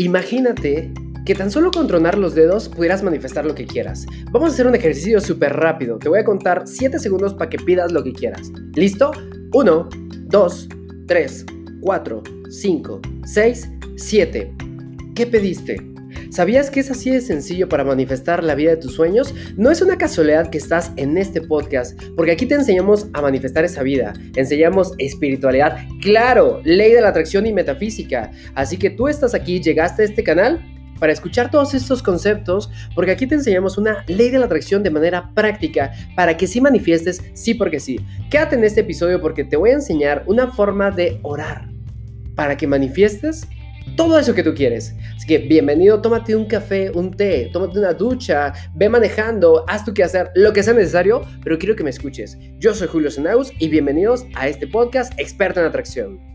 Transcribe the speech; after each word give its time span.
Imagínate 0.00 0.90
que 1.26 1.34
tan 1.34 1.50
solo 1.50 1.70
con 1.70 1.86
tronar 1.86 2.16
los 2.16 2.34
dedos 2.34 2.70
pudieras 2.70 3.02
manifestar 3.02 3.44
lo 3.44 3.54
que 3.54 3.66
quieras. 3.66 4.06
Vamos 4.32 4.48
a 4.48 4.52
hacer 4.54 4.66
un 4.66 4.74
ejercicio 4.74 5.20
súper 5.20 5.52
rápido. 5.52 5.98
Te 5.98 6.08
voy 6.08 6.20
a 6.20 6.24
contar 6.24 6.62
7 6.64 6.98
segundos 6.98 7.34
para 7.34 7.50
que 7.50 7.58
pidas 7.58 7.92
lo 7.92 8.02
que 8.02 8.14
quieras. 8.14 8.50
¿Listo? 8.76 9.10
1, 9.52 9.88
2, 10.24 10.68
3, 11.06 11.46
4, 11.82 12.22
5, 12.48 13.00
6, 13.26 13.70
7. 13.96 14.54
¿Qué 15.14 15.26
pediste? 15.26 15.89
¿Sabías 16.30 16.70
que 16.70 16.78
es 16.78 16.92
así 16.92 17.10
de 17.10 17.20
sencillo 17.20 17.68
para 17.68 17.82
manifestar 17.82 18.44
la 18.44 18.54
vida 18.54 18.70
de 18.70 18.76
tus 18.76 18.94
sueños? 18.94 19.34
No 19.56 19.72
es 19.72 19.82
una 19.82 19.98
casualidad 19.98 20.48
que 20.48 20.58
estás 20.58 20.92
en 20.94 21.18
este 21.18 21.40
podcast, 21.40 22.00
porque 22.14 22.30
aquí 22.30 22.46
te 22.46 22.54
enseñamos 22.54 23.08
a 23.14 23.20
manifestar 23.20 23.64
esa 23.64 23.82
vida, 23.82 24.12
enseñamos 24.36 24.92
espiritualidad, 24.98 25.78
claro, 26.00 26.60
ley 26.62 26.92
de 26.92 27.00
la 27.00 27.08
atracción 27.08 27.46
y 27.46 27.52
metafísica. 27.52 28.30
Así 28.54 28.76
que 28.76 28.90
tú 28.90 29.08
estás 29.08 29.34
aquí, 29.34 29.60
llegaste 29.60 30.02
a 30.02 30.04
este 30.04 30.22
canal 30.22 30.64
para 31.00 31.12
escuchar 31.12 31.50
todos 31.50 31.74
estos 31.74 32.00
conceptos, 32.00 32.70
porque 32.94 33.10
aquí 33.10 33.26
te 33.26 33.34
enseñamos 33.34 33.76
una 33.76 34.04
ley 34.06 34.30
de 34.30 34.38
la 34.38 34.44
atracción 34.44 34.84
de 34.84 34.90
manera 34.90 35.32
práctica 35.34 35.90
para 36.14 36.36
que 36.36 36.46
sí 36.46 36.60
manifiestes 36.60 37.24
sí 37.34 37.54
porque 37.54 37.80
sí. 37.80 37.98
Quédate 38.30 38.54
en 38.54 38.62
este 38.62 38.82
episodio 38.82 39.20
porque 39.20 39.42
te 39.42 39.56
voy 39.56 39.70
a 39.70 39.74
enseñar 39.74 40.22
una 40.28 40.52
forma 40.52 40.92
de 40.92 41.18
orar 41.22 41.68
para 42.36 42.56
que 42.56 42.68
manifiestes 42.68 43.48
todo 43.96 44.18
eso 44.18 44.34
que 44.34 44.42
tú 44.42 44.54
quieres. 44.54 44.94
Así 45.16 45.26
que 45.26 45.38
bienvenido, 45.38 46.00
tómate 46.00 46.34
un 46.34 46.46
café, 46.46 46.90
un 46.90 47.10
té, 47.10 47.50
tómate 47.52 47.78
una 47.78 47.92
ducha, 47.92 48.52
ve 48.74 48.88
manejando, 48.88 49.64
haz 49.68 49.84
tu 49.84 49.92
que 49.92 50.02
hacer, 50.02 50.30
lo 50.34 50.52
que 50.52 50.62
sea 50.62 50.74
necesario, 50.74 51.22
pero 51.42 51.58
quiero 51.58 51.76
que 51.76 51.84
me 51.84 51.90
escuches. 51.90 52.38
Yo 52.58 52.74
soy 52.74 52.88
Julio 52.88 53.10
Senaus 53.10 53.52
y 53.58 53.68
bienvenidos 53.68 54.24
a 54.34 54.48
este 54.48 54.66
podcast 54.66 55.12
experto 55.18 55.60
en 55.60 55.66
atracción. 55.66 56.30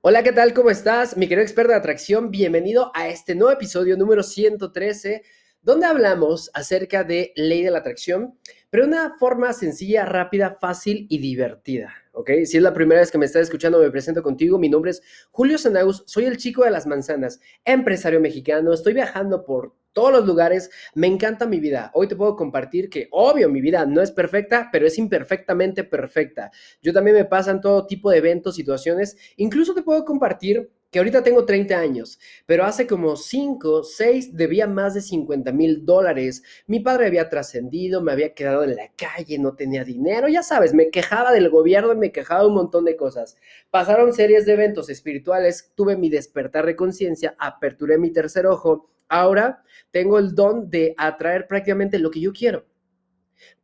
Hola, 0.00 0.22
¿qué 0.22 0.32
tal? 0.32 0.54
¿Cómo 0.54 0.70
estás? 0.70 1.16
Mi 1.18 1.26
querido 1.26 1.42
experto 1.42 1.72
en 1.72 1.78
atracción, 1.78 2.30
bienvenido 2.30 2.90
a 2.94 3.08
este 3.08 3.34
nuevo 3.34 3.52
episodio 3.52 3.96
número 3.96 4.22
113, 4.22 5.22
donde 5.60 5.86
hablamos 5.86 6.50
acerca 6.54 7.04
de 7.04 7.32
ley 7.36 7.62
de 7.62 7.70
la 7.70 7.80
atracción, 7.80 8.38
pero 8.70 8.84
de 8.84 8.90
una 8.90 9.18
forma 9.18 9.52
sencilla, 9.52 10.06
rápida, 10.06 10.56
fácil 10.60 11.06
y 11.10 11.18
divertida. 11.18 11.92
¿Ok? 12.18 12.30
Si 12.44 12.56
es 12.56 12.62
la 12.62 12.74
primera 12.74 13.00
vez 13.00 13.12
que 13.12 13.18
me 13.18 13.26
estás 13.26 13.42
escuchando, 13.42 13.78
me 13.78 13.90
presento 13.92 14.24
contigo. 14.24 14.58
Mi 14.58 14.68
nombre 14.68 14.90
es 14.90 15.02
Julio 15.30 15.56
Sanaus, 15.56 16.02
soy 16.06 16.24
el 16.24 16.36
chico 16.36 16.64
de 16.64 16.70
las 16.70 16.84
manzanas, 16.86 17.40
empresario 17.64 18.20
mexicano. 18.20 18.72
Estoy 18.72 18.92
viajando 18.92 19.44
por 19.44 19.76
todos 19.92 20.10
los 20.10 20.26
lugares. 20.26 20.68
Me 20.94 21.06
encanta 21.06 21.46
mi 21.46 21.60
vida. 21.60 21.92
Hoy 21.94 22.08
te 22.08 22.16
puedo 22.16 22.34
compartir 22.34 22.90
que, 22.90 23.06
obvio, 23.12 23.48
mi 23.48 23.60
vida 23.60 23.86
no 23.86 24.02
es 24.02 24.10
perfecta, 24.10 24.68
pero 24.72 24.86
es 24.86 24.98
imperfectamente 24.98 25.84
perfecta. 25.84 26.50
Yo 26.82 26.92
también 26.92 27.16
me 27.16 27.24
pasan 27.24 27.60
todo 27.60 27.86
tipo 27.86 28.10
de 28.10 28.18
eventos, 28.18 28.56
situaciones. 28.56 29.16
Incluso 29.36 29.72
te 29.72 29.82
puedo 29.82 30.04
compartir 30.04 30.72
que 30.90 30.98
ahorita 30.98 31.22
tengo 31.22 31.44
30 31.44 31.78
años, 31.78 32.18
pero 32.46 32.64
hace 32.64 32.86
como 32.86 33.16
5, 33.16 33.84
6 33.84 34.36
debía 34.36 34.66
más 34.66 34.94
de 34.94 35.02
50 35.02 35.52
mil 35.52 35.84
dólares. 35.84 36.42
Mi 36.66 36.80
padre 36.80 37.06
había 37.06 37.28
trascendido, 37.28 38.00
me 38.00 38.12
había 38.12 38.34
quedado 38.34 38.64
en 38.64 38.76
la 38.76 38.90
calle, 38.96 39.38
no 39.38 39.54
tenía 39.54 39.84
dinero, 39.84 40.28
ya 40.28 40.42
sabes, 40.42 40.72
me 40.72 40.90
quejaba 40.90 41.32
del 41.32 41.50
gobierno, 41.50 41.94
me 41.94 42.12
quejaba 42.12 42.46
un 42.46 42.54
montón 42.54 42.84
de 42.84 42.96
cosas. 42.96 43.36
Pasaron 43.70 44.12
series 44.14 44.46
de 44.46 44.54
eventos 44.54 44.88
espirituales, 44.88 45.72
tuve 45.74 45.96
mi 45.96 46.08
despertar 46.08 46.64
de 46.66 46.76
conciencia, 46.76 47.34
aperturé 47.38 47.98
mi 47.98 48.10
tercer 48.10 48.46
ojo. 48.46 48.90
Ahora 49.08 49.62
tengo 49.90 50.18
el 50.18 50.34
don 50.34 50.70
de 50.70 50.94
atraer 50.96 51.46
prácticamente 51.46 51.98
lo 51.98 52.10
que 52.10 52.20
yo 52.20 52.32
quiero. 52.32 52.64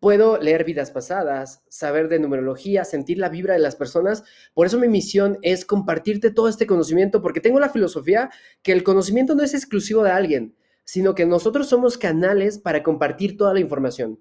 Puedo 0.01 0.39
leer 0.39 0.65
vidas 0.65 0.91
pasadas, 0.91 1.65
saber 1.69 2.09
de 2.09 2.19
numerología, 2.19 2.85
sentir 2.85 3.19
la 3.19 3.29
vibra 3.29 3.55
de 3.55 3.61
las 3.61 3.77
personas. 3.77 4.25
Por 4.55 4.67
eso 4.67 4.79
mi 4.79 4.89
misión 4.89 5.39
es 5.43 5.65
compartirte 5.65 6.31
todo 6.31 6.49
este 6.49 6.67
conocimiento, 6.67 7.23
porque 7.23 7.41
tengo 7.41 7.61
la 7.61 7.69
filosofía 7.69 8.31
que 8.63 8.73
el 8.73 8.85
conocimiento 8.85 9.35
no 9.35 9.43
es 9.43 9.55
exclusivo 9.55 10.03
de 10.03 10.11
alguien, 10.11 10.57
sino 10.85 11.15
que 11.15 11.27
nosotros 11.27 11.69
somos 11.69 11.99
canales 11.99 12.59
para 12.59 12.83
compartir 12.83 13.37
toda 13.37 13.55
la 13.55 13.61
información. 13.61 14.21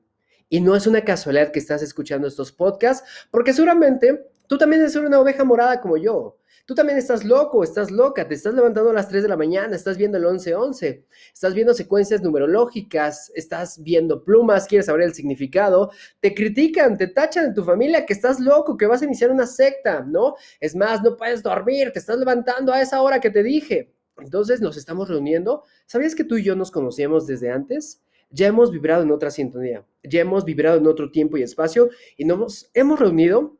Y 0.49 0.61
no 0.61 0.75
es 0.75 0.87
una 0.87 1.03
casualidad 1.03 1.51
que 1.51 1.59
estás 1.59 1.81
escuchando 1.81 2.27
estos 2.27 2.51
podcasts, 2.51 3.27
porque 3.31 3.53
seguramente 3.53 4.25
tú 4.47 4.57
también 4.57 4.81
eres 4.81 4.95
una 4.95 5.19
oveja 5.19 5.43
morada 5.43 5.81
como 5.81 5.97
yo. 5.97 6.37
Tú 6.65 6.75
también 6.75 6.97
estás 6.97 7.25
loco, 7.25 7.61
estás 7.61 7.91
loca, 7.91 8.25
te 8.25 8.35
estás 8.35 8.53
levantando 8.53 8.91
a 8.91 8.93
las 8.93 9.09
3 9.09 9.23
de 9.23 9.27
la 9.27 9.35
mañana, 9.35 9.75
estás 9.75 9.97
viendo 9.97 10.17
el 10.17 10.23
11-11, 10.23 11.03
estás 11.33 11.53
viendo 11.53 11.73
secuencias 11.73 12.21
numerológicas, 12.21 13.33
estás 13.35 13.83
viendo 13.83 14.23
plumas, 14.23 14.65
quieres 14.65 14.85
saber 14.85 15.01
el 15.01 15.13
significado, 15.13 15.91
te 16.21 16.33
critican, 16.33 16.97
te 16.97 17.07
tachan 17.07 17.47
en 17.47 17.53
tu 17.53 17.65
familia 17.65 18.05
que 18.05 18.13
estás 18.13 18.39
loco, 18.39 18.77
que 18.77 18.85
vas 18.85 19.01
a 19.01 19.05
iniciar 19.05 19.29
una 19.29 19.45
secta, 19.45 20.05
¿no? 20.07 20.35
Es 20.61 20.73
más, 20.73 21.03
no 21.03 21.17
puedes 21.17 21.43
dormir, 21.43 21.91
te 21.91 21.99
estás 21.99 22.17
levantando 22.17 22.71
a 22.71 22.81
esa 22.81 23.01
hora 23.01 23.19
que 23.19 23.29
te 23.29 23.43
dije. 23.43 23.93
Entonces 24.19 24.61
nos 24.61 24.77
estamos 24.77 25.09
reuniendo. 25.09 25.63
¿Sabías 25.85 26.15
que 26.15 26.23
tú 26.23 26.37
y 26.37 26.43
yo 26.43 26.55
nos 26.55 26.71
conocíamos 26.71 27.27
desde 27.27 27.51
antes? 27.51 28.01
Ya 28.29 28.47
hemos 28.47 28.71
vibrado 28.71 29.03
en 29.03 29.11
otra 29.11 29.31
sintonía, 29.31 29.85
ya 30.01 30.21
hemos 30.21 30.45
vibrado 30.45 30.77
en 30.77 30.87
otro 30.87 31.11
tiempo 31.11 31.35
y 31.35 31.43
espacio 31.43 31.89
y 32.15 32.23
nos 32.23 32.71
hemos 32.73 33.01
reunido 33.01 33.57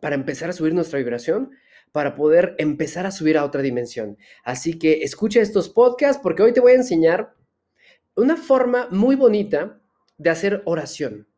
para 0.00 0.16
empezar 0.16 0.50
a 0.50 0.52
subir 0.52 0.74
nuestra 0.74 0.98
vibración 0.98 1.52
para 1.92 2.14
poder 2.14 2.54
empezar 2.58 3.06
a 3.06 3.10
subir 3.10 3.36
a 3.36 3.44
otra 3.44 3.62
dimensión. 3.62 4.16
Así 4.42 4.78
que 4.78 5.02
escucha 5.02 5.40
estos 5.40 5.68
podcasts 5.68 6.20
porque 6.22 6.42
hoy 6.42 6.52
te 6.52 6.60
voy 6.60 6.72
a 6.72 6.76
enseñar 6.76 7.34
una 8.16 8.36
forma 8.36 8.88
muy 8.90 9.14
bonita 9.14 9.80
de 10.16 10.30
hacer 10.30 10.62
oración. 10.64 11.28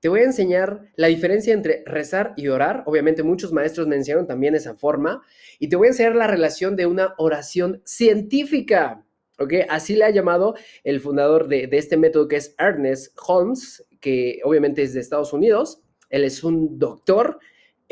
Te 0.00 0.08
voy 0.08 0.20
a 0.20 0.24
enseñar 0.24 0.90
la 0.96 1.06
diferencia 1.06 1.54
entre 1.54 1.84
rezar 1.86 2.34
y 2.36 2.48
orar. 2.48 2.82
Obviamente 2.86 3.22
muchos 3.22 3.52
maestros 3.52 3.86
mencionan 3.86 4.26
también 4.26 4.56
esa 4.56 4.74
forma. 4.74 5.22
Y 5.60 5.68
te 5.68 5.76
voy 5.76 5.86
a 5.86 5.90
enseñar 5.90 6.16
la 6.16 6.26
relación 6.26 6.74
de 6.74 6.86
una 6.86 7.14
oración 7.18 7.80
científica. 7.84 9.04
¿Ok? 9.38 9.54
Así 9.68 9.94
le 9.94 10.04
ha 10.04 10.10
llamado 10.10 10.54
el 10.82 11.00
fundador 11.00 11.46
de 11.46 11.68
este 11.72 11.96
método 11.96 12.26
que 12.26 12.36
es 12.36 12.54
Ernest 12.58 13.16
Holmes, 13.26 13.84
que 14.00 14.40
obviamente 14.44 14.82
es 14.82 14.92
de 14.92 15.00
Estados 15.00 15.32
Unidos. 15.32 15.82
Él 16.10 16.24
es 16.24 16.42
un 16.42 16.78
doctor 16.80 17.38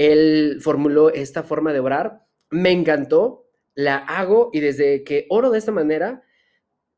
él 0.01 0.61
formuló 0.63 1.11
esta 1.11 1.43
forma 1.43 1.75
de 1.75 1.81
orar, 1.81 2.25
me 2.49 2.71
encantó, 2.71 3.51
la 3.75 3.99
hago 3.99 4.49
y 4.51 4.61
desde 4.61 5.05
que 5.05 5.27
oro 5.29 5.51
de 5.51 5.59
esta 5.59 5.73
manera, 5.73 6.23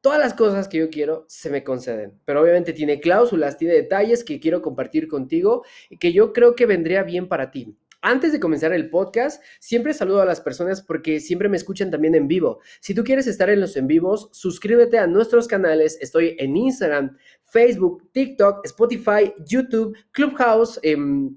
todas 0.00 0.20
las 0.20 0.34
cosas 0.34 0.68
que 0.68 0.78
yo 0.78 0.88
quiero 0.88 1.24
se 1.28 1.50
me 1.50 1.64
conceden. 1.64 2.20
Pero 2.24 2.40
obviamente 2.40 2.72
tiene 2.72 3.00
cláusulas, 3.00 3.56
tiene 3.56 3.74
detalles 3.74 4.22
que 4.22 4.38
quiero 4.38 4.62
compartir 4.62 5.08
contigo 5.08 5.64
y 5.90 5.98
que 5.98 6.12
yo 6.12 6.32
creo 6.32 6.54
que 6.54 6.64
vendría 6.64 7.02
bien 7.02 7.26
para 7.26 7.50
ti. 7.50 7.76
Antes 8.02 8.30
de 8.30 8.38
comenzar 8.38 8.72
el 8.72 8.88
podcast, 8.88 9.42
siempre 9.58 9.94
saludo 9.94 10.22
a 10.22 10.24
las 10.24 10.40
personas 10.40 10.80
porque 10.80 11.18
siempre 11.18 11.48
me 11.48 11.56
escuchan 11.56 11.90
también 11.90 12.14
en 12.14 12.28
vivo. 12.28 12.60
Si 12.80 12.94
tú 12.94 13.02
quieres 13.02 13.26
estar 13.26 13.50
en 13.50 13.60
los 13.60 13.76
en 13.76 13.88
vivos, 13.88 14.28
suscríbete 14.30 14.98
a 14.98 15.08
nuestros 15.08 15.48
canales. 15.48 15.98
Estoy 16.00 16.36
en 16.38 16.56
Instagram, 16.56 17.16
Facebook, 17.42 18.12
TikTok, 18.12 18.64
Spotify, 18.64 19.34
YouTube, 19.44 19.96
Clubhouse, 20.12 20.78
em, 20.84 21.36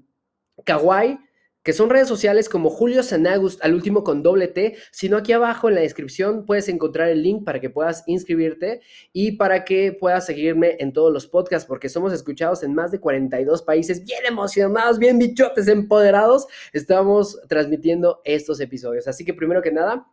Kawaii 0.64 1.25
que 1.66 1.72
son 1.72 1.90
redes 1.90 2.06
sociales 2.06 2.48
como 2.48 2.70
Julio 2.70 3.02
Sanagust, 3.02 3.60
al 3.64 3.74
último 3.74 4.04
con 4.04 4.22
doble 4.22 4.46
T, 4.46 4.76
sino 4.92 5.16
aquí 5.16 5.32
abajo 5.32 5.68
en 5.68 5.74
la 5.74 5.80
descripción 5.80 6.46
puedes 6.46 6.68
encontrar 6.68 7.08
el 7.08 7.24
link 7.24 7.44
para 7.44 7.60
que 7.60 7.70
puedas 7.70 8.04
inscribirte 8.06 8.82
y 9.12 9.32
para 9.32 9.64
que 9.64 9.90
puedas 9.90 10.24
seguirme 10.24 10.76
en 10.78 10.92
todos 10.92 11.12
los 11.12 11.26
podcasts, 11.26 11.66
porque 11.66 11.88
somos 11.88 12.12
escuchados 12.12 12.62
en 12.62 12.72
más 12.72 12.92
de 12.92 13.00
42 13.00 13.62
países, 13.62 14.04
bien 14.04 14.24
emocionados, 14.28 15.00
bien 15.00 15.18
bichotes, 15.18 15.66
empoderados, 15.66 16.46
estamos 16.72 17.36
transmitiendo 17.48 18.20
estos 18.22 18.60
episodios. 18.60 19.08
Así 19.08 19.24
que 19.24 19.34
primero 19.34 19.60
que 19.60 19.72
nada, 19.72 20.06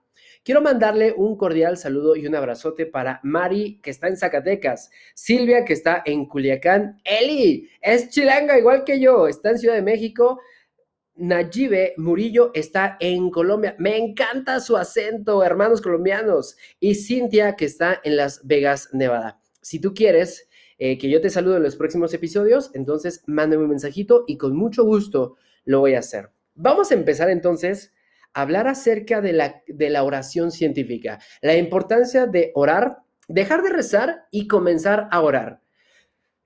Quiero 0.45 0.61
mandarle 0.61 1.13
un 1.15 1.37
cordial 1.37 1.77
saludo 1.77 2.17
y 2.17 2.27
un 2.27 2.35
abrazote 2.35 2.85
para 2.85 3.21
Mari, 3.23 3.79
que 3.81 3.89
está 3.89 4.09
en 4.09 4.17
Zacatecas, 4.17 4.91
Silvia, 5.13 5.63
que 5.63 5.71
está 5.71 6.03
en 6.05 6.25
Culiacán, 6.25 6.99
Eli, 7.05 7.69
es 7.79 8.09
chilanga 8.09 8.59
igual 8.59 8.83
que 8.83 8.99
yo, 8.99 9.29
está 9.29 9.51
en 9.51 9.57
Ciudad 9.57 9.75
de 9.75 9.81
México, 9.81 10.41
Nayibe 11.15 11.93
Murillo 11.97 12.51
está 12.53 12.97
en 12.99 13.29
Colombia. 13.29 13.75
Me 13.77 13.97
encanta 13.97 14.59
su 14.59 14.75
acento, 14.77 15.43
hermanos 15.43 15.81
colombianos. 15.81 16.57
Y 16.79 16.95
Cintia, 16.95 17.55
que 17.55 17.65
está 17.65 18.01
en 18.03 18.17
Las 18.17 18.45
Vegas, 18.45 18.89
Nevada. 18.93 19.39
Si 19.61 19.79
tú 19.79 19.93
quieres 19.93 20.49
eh, 20.79 20.97
que 20.97 21.09
yo 21.09 21.21
te 21.21 21.29
salude 21.29 21.57
en 21.57 21.63
los 21.63 21.75
próximos 21.75 22.13
episodios, 22.13 22.71
entonces 22.73 23.23
mándame 23.27 23.63
un 23.63 23.69
mensajito 23.69 24.25
y 24.27 24.37
con 24.37 24.55
mucho 24.55 24.83
gusto 24.83 25.35
lo 25.65 25.79
voy 25.79 25.93
a 25.93 25.99
hacer. 25.99 26.31
Vamos 26.55 26.91
a 26.91 26.95
empezar 26.95 27.29
entonces 27.29 27.93
a 28.33 28.41
hablar 28.41 28.67
acerca 28.67 29.21
de 29.21 29.33
la, 29.33 30.03
oración 30.03 30.51
científica, 30.51 31.19
la 31.41 31.55
importancia 31.55 32.25
de 32.25 32.51
orar, 32.55 32.97
dejar 33.27 33.61
de 33.61 33.69
rezar 33.69 34.25
y 34.31 34.47
comenzar 34.47 35.07
a 35.11 35.21
orar. 35.21 35.61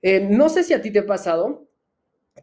Eh, 0.02 0.20
no 0.20 0.48
sé 0.48 0.62
si 0.62 0.74
a 0.74 0.82
ti 0.82 0.90
te 0.90 1.00
ha 1.00 1.06
pasado, 1.06 1.67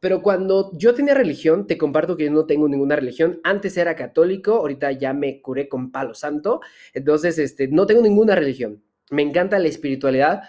pero 0.02 0.22
cuando 0.22 0.72
yo 0.74 0.94
tenía 0.94 1.14
religión, 1.14 1.68
te 1.68 1.78
comparto 1.78 2.18
que 2.18 2.26
yo 2.26 2.32
no 2.32 2.46
tengo 2.46 2.68
ninguna 2.68 2.96
religión. 2.96 3.40
Antes 3.44 3.78
era 3.78 3.96
católico, 3.96 4.56
ahorita 4.56 4.92
ya 4.92 5.14
me 5.14 5.42
curé 5.42 5.68
con 5.68 5.92
palo 5.92 6.14
santo. 6.14 6.62
Entonces, 6.94 7.38
este, 7.38 7.68
no 7.68 7.86
tengo 7.86 8.02
ninguna 8.02 8.36
religión. 8.36 8.84
Me 9.10 9.22
encanta 9.22 9.60
la 9.60 9.68
espiritualidad. 9.68 10.44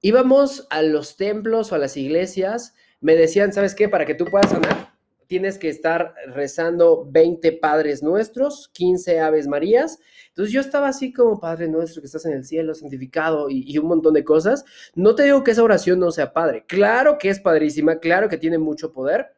Íbamos 0.00 0.66
a 0.70 0.82
los 0.82 1.16
templos 1.16 1.72
o 1.72 1.74
a 1.74 1.78
las 1.78 1.96
iglesias, 1.96 2.74
me 3.00 3.16
decían, 3.16 3.52
¿sabes 3.52 3.74
qué? 3.74 3.88
Para 3.88 4.06
que 4.06 4.14
tú 4.14 4.26
puedas 4.26 4.50
sanar, 4.50 4.93
tienes 5.34 5.58
que 5.58 5.68
estar 5.68 6.14
rezando 6.28 7.08
20 7.10 7.50
Padres 7.54 8.04
Nuestros, 8.04 8.68
15 8.68 9.18
Aves 9.18 9.48
Marías. 9.48 9.98
Entonces 10.28 10.54
yo 10.54 10.60
estaba 10.60 10.86
así 10.86 11.12
como 11.12 11.40
Padre 11.40 11.66
Nuestro 11.66 12.00
que 12.00 12.06
estás 12.06 12.24
en 12.26 12.34
el 12.34 12.44
cielo, 12.44 12.72
santificado 12.72 13.50
y, 13.50 13.76
un 13.78 13.88
montón 13.88 14.14
de 14.14 14.22
cosas. 14.22 14.64
No 14.94 15.16
te 15.16 15.24
digo 15.24 15.42
que 15.42 15.50
esa 15.50 15.64
oración 15.64 15.98
no 15.98 16.12
sea 16.12 16.32
padre. 16.32 16.64
Claro 16.68 17.18
que 17.18 17.30
es 17.30 17.40
padrísima, 17.40 17.98
claro 17.98 18.28
que 18.28 18.38
tiene 18.38 18.58
mucho 18.58 18.92
poder, 18.92 19.34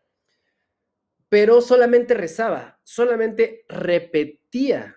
pero 1.30 1.62
solamente 1.62 2.12
rezaba, 2.12 2.78
solamente 2.84 3.64
repetía. 3.66 4.96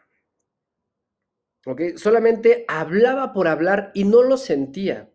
¿Ok? 1.65 1.95
Solamente 1.95 2.65
hablaba 2.67 3.31
por 3.31 3.47
hablar 3.47 3.91
y 3.93 4.03
no 4.03 4.21
lo 4.21 4.35
sentía. 4.35 5.08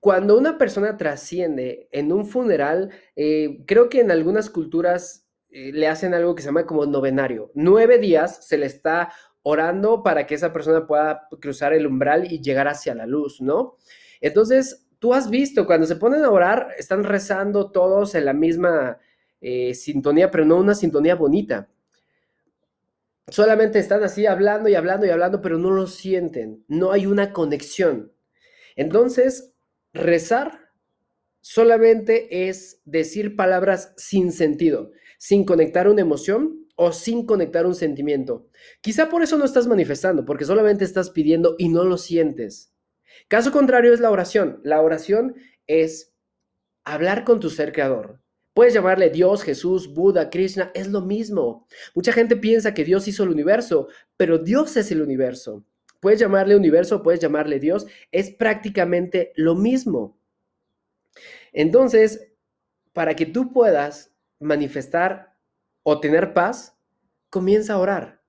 Cuando 0.00 0.38
una 0.38 0.58
persona 0.58 0.96
trasciende 0.96 1.88
en 1.90 2.12
un 2.12 2.24
funeral, 2.24 2.90
eh, 3.16 3.62
creo 3.66 3.88
que 3.88 4.00
en 4.00 4.10
algunas 4.10 4.48
culturas 4.48 5.26
eh, 5.50 5.72
le 5.72 5.88
hacen 5.88 6.14
algo 6.14 6.34
que 6.34 6.42
se 6.42 6.48
llama 6.48 6.66
como 6.66 6.86
novenario. 6.86 7.50
Nueve 7.54 7.98
días 7.98 8.46
se 8.46 8.58
le 8.58 8.66
está 8.66 9.12
orando 9.42 10.02
para 10.02 10.26
que 10.26 10.34
esa 10.34 10.52
persona 10.52 10.86
pueda 10.86 11.26
cruzar 11.40 11.72
el 11.72 11.86
umbral 11.86 12.30
y 12.30 12.40
llegar 12.40 12.68
hacia 12.68 12.94
la 12.94 13.06
luz, 13.06 13.40
¿no? 13.40 13.76
Entonces, 14.20 14.86
tú 14.98 15.14
has 15.14 15.30
visto, 15.30 15.66
cuando 15.66 15.86
se 15.86 15.96
ponen 15.96 16.24
a 16.24 16.30
orar, 16.30 16.68
están 16.76 17.02
rezando 17.04 17.70
todos 17.70 18.14
en 18.14 18.24
la 18.24 18.34
misma 18.34 18.98
eh, 19.40 19.74
sintonía, 19.74 20.30
pero 20.30 20.44
no 20.44 20.56
una 20.56 20.74
sintonía 20.74 21.14
bonita. 21.14 21.68
Solamente 23.28 23.78
están 23.78 24.02
así 24.02 24.26
hablando 24.26 24.68
y 24.68 24.74
hablando 24.74 25.06
y 25.06 25.10
hablando, 25.10 25.40
pero 25.40 25.58
no 25.58 25.70
lo 25.70 25.86
sienten. 25.86 26.64
No 26.68 26.92
hay 26.92 27.06
una 27.06 27.32
conexión. 27.32 28.12
Entonces, 28.74 29.54
Rezar 29.98 30.70
solamente 31.40 32.48
es 32.48 32.80
decir 32.84 33.34
palabras 33.34 33.94
sin 33.96 34.30
sentido, 34.30 34.92
sin 35.18 35.44
conectar 35.44 35.88
una 35.88 36.02
emoción 36.02 36.68
o 36.76 36.92
sin 36.92 37.26
conectar 37.26 37.66
un 37.66 37.74
sentimiento. 37.74 38.46
Quizá 38.80 39.08
por 39.08 39.22
eso 39.22 39.36
no 39.38 39.44
estás 39.44 39.66
manifestando, 39.66 40.24
porque 40.24 40.44
solamente 40.44 40.84
estás 40.84 41.10
pidiendo 41.10 41.56
y 41.58 41.68
no 41.68 41.82
lo 41.82 41.98
sientes. 41.98 42.72
Caso 43.26 43.50
contrario 43.50 43.92
es 43.92 43.98
la 43.98 44.12
oración. 44.12 44.60
La 44.62 44.80
oración 44.82 45.34
es 45.66 46.14
hablar 46.84 47.24
con 47.24 47.40
tu 47.40 47.50
ser 47.50 47.72
creador. 47.72 48.20
Puedes 48.54 48.74
llamarle 48.74 49.10
Dios, 49.10 49.42
Jesús, 49.42 49.92
Buda, 49.92 50.30
Krishna, 50.30 50.70
es 50.74 50.86
lo 50.86 51.00
mismo. 51.00 51.66
Mucha 51.96 52.12
gente 52.12 52.36
piensa 52.36 52.72
que 52.72 52.84
Dios 52.84 53.08
hizo 53.08 53.24
el 53.24 53.30
universo, 53.30 53.88
pero 54.16 54.38
Dios 54.38 54.76
es 54.76 54.92
el 54.92 55.02
universo. 55.02 55.64
Puedes 56.00 56.20
llamarle 56.20 56.56
universo, 56.56 57.02
puedes 57.02 57.20
llamarle 57.20 57.58
Dios, 57.58 57.86
es 58.12 58.30
prácticamente 58.30 59.32
lo 59.36 59.54
mismo. 59.54 60.18
Entonces, 61.52 62.32
para 62.92 63.14
que 63.16 63.26
tú 63.26 63.52
puedas 63.52 64.12
manifestar 64.38 65.36
o 65.82 66.00
tener 66.00 66.34
paz, 66.34 66.76
comienza 67.30 67.74
a 67.74 67.78
orar. 67.78 68.22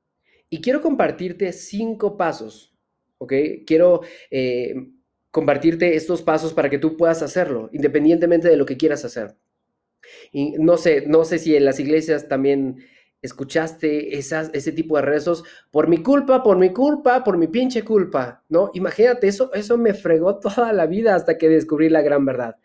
Y 0.50 0.62
quiero 0.62 0.82
compartirte 0.82 1.54
cinco 1.54 2.18
pasos, 2.18 2.76
¿ok? 3.20 3.34
Quiero 3.68 4.02
eh, 4.32 4.74
compartirte 5.32 5.96
estos 5.96 6.22
pasos 6.22 6.54
para 6.54 6.70
que 6.70 6.80
tú 6.80 6.98
puedas 6.98 7.22
hacerlo, 7.22 7.70
independientemente 7.72 8.50
de 8.50 8.58
lo 8.58 8.66
que 8.66 8.78
quieras 8.78 9.06
hacer. 9.06 9.36
Y 10.32 10.54
no 10.54 10.78
sé, 10.78 11.06
no 11.06 11.24
sé 11.26 11.38
si 11.38 11.56
en 11.56 11.66
las 11.66 11.80
iglesias 11.80 12.28
también 12.28 12.78
escuchaste 13.22 14.18
esas, 14.18 14.50
ese 14.54 14.72
tipo 14.72 14.96
de 14.96 15.04
rezos 15.04 15.44
por 15.72 15.88
mi 15.88 16.02
culpa, 16.02 16.42
por 16.44 16.58
mi 16.58 16.72
culpa, 16.72 17.24
por 17.24 17.38
mi 17.38 17.48
pinche 17.48 17.84
culpa, 17.84 18.44
¿no? 18.50 18.72
Imagínate, 18.74 19.28
eso, 19.28 19.54
eso 19.54 19.78
me 19.78 19.94
fregó 19.94 20.40
toda 20.40 20.74
la 20.74 20.86
vida 20.86 21.16
hasta 21.16 21.38
que 21.38 21.50
descubrí 21.50 21.90
la 21.90 22.02
gran 22.02 22.26
verdad. 22.26 22.58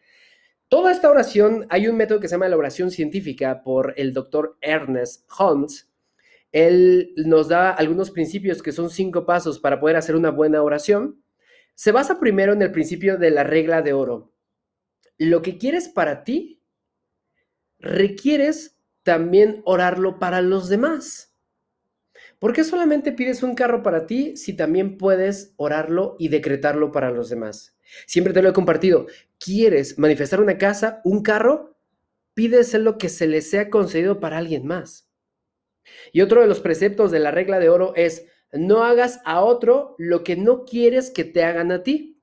Toda 0.68 0.92
esta 0.92 1.10
oración, 1.10 1.66
hay 1.70 1.88
un 1.88 1.96
método 1.96 2.20
que 2.20 2.28
se 2.28 2.34
llama 2.34 2.48
la 2.48 2.56
oración 2.56 2.90
científica 2.90 3.62
por 3.62 3.94
el 3.96 4.12
doctor 4.12 4.56
Ernest 4.60 5.28
Holmes. 5.38 5.90
Él 6.52 7.12
nos 7.16 7.48
da 7.48 7.70
algunos 7.70 8.10
principios 8.10 8.62
que 8.62 8.72
son 8.72 8.90
cinco 8.90 9.26
pasos 9.26 9.58
para 9.58 9.78
poder 9.78 9.96
hacer 9.96 10.16
una 10.16 10.30
buena 10.30 10.62
oración. 10.62 11.22
Se 11.74 11.92
basa 11.92 12.18
primero 12.18 12.52
en 12.52 12.62
el 12.62 12.70
principio 12.70 13.18
de 13.18 13.30
la 13.30 13.44
regla 13.44 13.82
de 13.82 13.92
oro. 13.92 14.32
Lo 15.18 15.42
que 15.42 15.58
quieres 15.58 15.88
para 15.88 16.24
ti, 16.24 16.60
requieres 17.78 18.74
también 19.04 19.62
orarlo 19.64 20.18
para 20.18 20.40
los 20.42 20.68
demás. 20.68 21.32
¿Por 22.40 22.52
qué 22.52 22.64
solamente 22.64 23.12
pides 23.12 23.42
un 23.42 23.54
carro 23.54 23.82
para 23.82 24.06
ti 24.06 24.36
si 24.36 24.54
también 24.54 24.98
puedes 24.98 25.54
orarlo 25.56 26.16
y 26.18 26.28
decretarlo 26.28 26.90
para 26.90 27.10
los 27.10 27.28
demás? 27.28 27.78
Siempre 28.06 28.32
te 28.32 28.42
lo 28.42 28.48
he 28.48 28.52
compartido. 28.52 29.06
¿Quieres 29.38 29.98
manifestar 29.98 30.40
una 30.40 30.58
casa, 30.58 31.00
un 31.04 31.22
carro? 31.22 31.76
Pídese 32.34 32.78
lo 32.78 32.98
que 32.98 33.08
se 33.08 33.28
le 33.28 33.40
sea 33.40 33.70
concedido 33.70 34.20
para 34.20 34.38
alguien 34.38 34.66
más. 34.66 35.08
Y 36.12 36.22
otro 36.22 36.40
de 36.40 36.48
los 36.48 36.60
preceptos 36.60 37.10
de 37.10 37.20
la 37.20 37.30
regla 37.30 37.58
de 37.60 37.68
oro 37.68 37.92
es, 37.94 38.26
no 38.52 38.84
hagas 38.84 39.20
a 39.24 39.42
otro 39.42 39.94
lo 39.98 40.24
que 40.24 40.36
no 40.36 40.64
quieres 40.64 41.10
que 41.10 41.24
te 41.24 41.44
hagan 41.44 41.72
a 41.72 41.82
ti, 41.82 42.20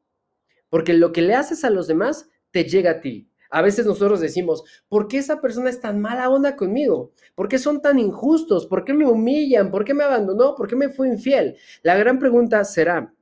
porque 0.70 0.94
lo 0.94 1.14
que 1.14 1.22
le 1.22 1.36
haces 1.36 1.64
a 1.64 1.70
los 1.70 1.88
demás 1.88 2.30
te 2.52 2.64
llega 2.66 2.92
a 2.92 3.02
ti. 3.02 3.31
A 3.52 3.62
veces 3.62 3.86
nosotros 3.86 4.22
decimos, 4.22 4.64
¿por 4.88 5.10
qué 5.10 5.18
esa 5.18 5.42
persona 5.42 5.70
es 5.70 5.82
tan 5.82 6.00
mala 6.00 6.30
onda 6.30 6.56
conmigo? 6.56 7.12
¿Por 7.36 7.50
qué 7.50 7.60
son 7.60 7.82
tan 7.82 8.00
injustos? 8.00 8.66
¿Por 8.66 8.86
qué 8.86 8.94
me 8.94 9.06
humillan? 9.06 9.70
¿Por 9.70 9.84
qué 9.84 9.94
me 9.94 10.06
abandonó? 10.06 10.56
¿Por 10.56 10.70
qué 10.70 10.78
me 10.78 10.90
fue 10.90 11.10
infiel? 11.10 11.58
La 11.84 11.98
gran 11.98 12.18
pregunta 12.18 12.64
será, 12.64 13.14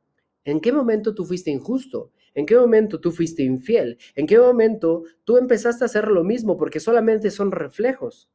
¿en 0.46 0.62
qué 0.62 0.72
momento 0.72 1.16
tú 1.16 1.26
fuiste 1.26 1.50
injusto? 1.50 2.12
¿En 2.36 2.46
qué 2.46 2.56
momento 2.56 3.00
tú 3.00 3.12
fuiste 3.12 3.42
infiel? 3.42 3.98
¿En 4.16 4.28
qué 4.28 4.38
momento 4.38 5.04
tú 5.24 5.38
empezaste 5.38 5.84
a 5.84 5.88
hacer 5.88 6.08
lo 6.08 6.24
mismo? 6.24 6.58
Porque 6.58 6.80
solamente 6.80 7.31
son 7.31 7.52
reflejos. 7.52 8.30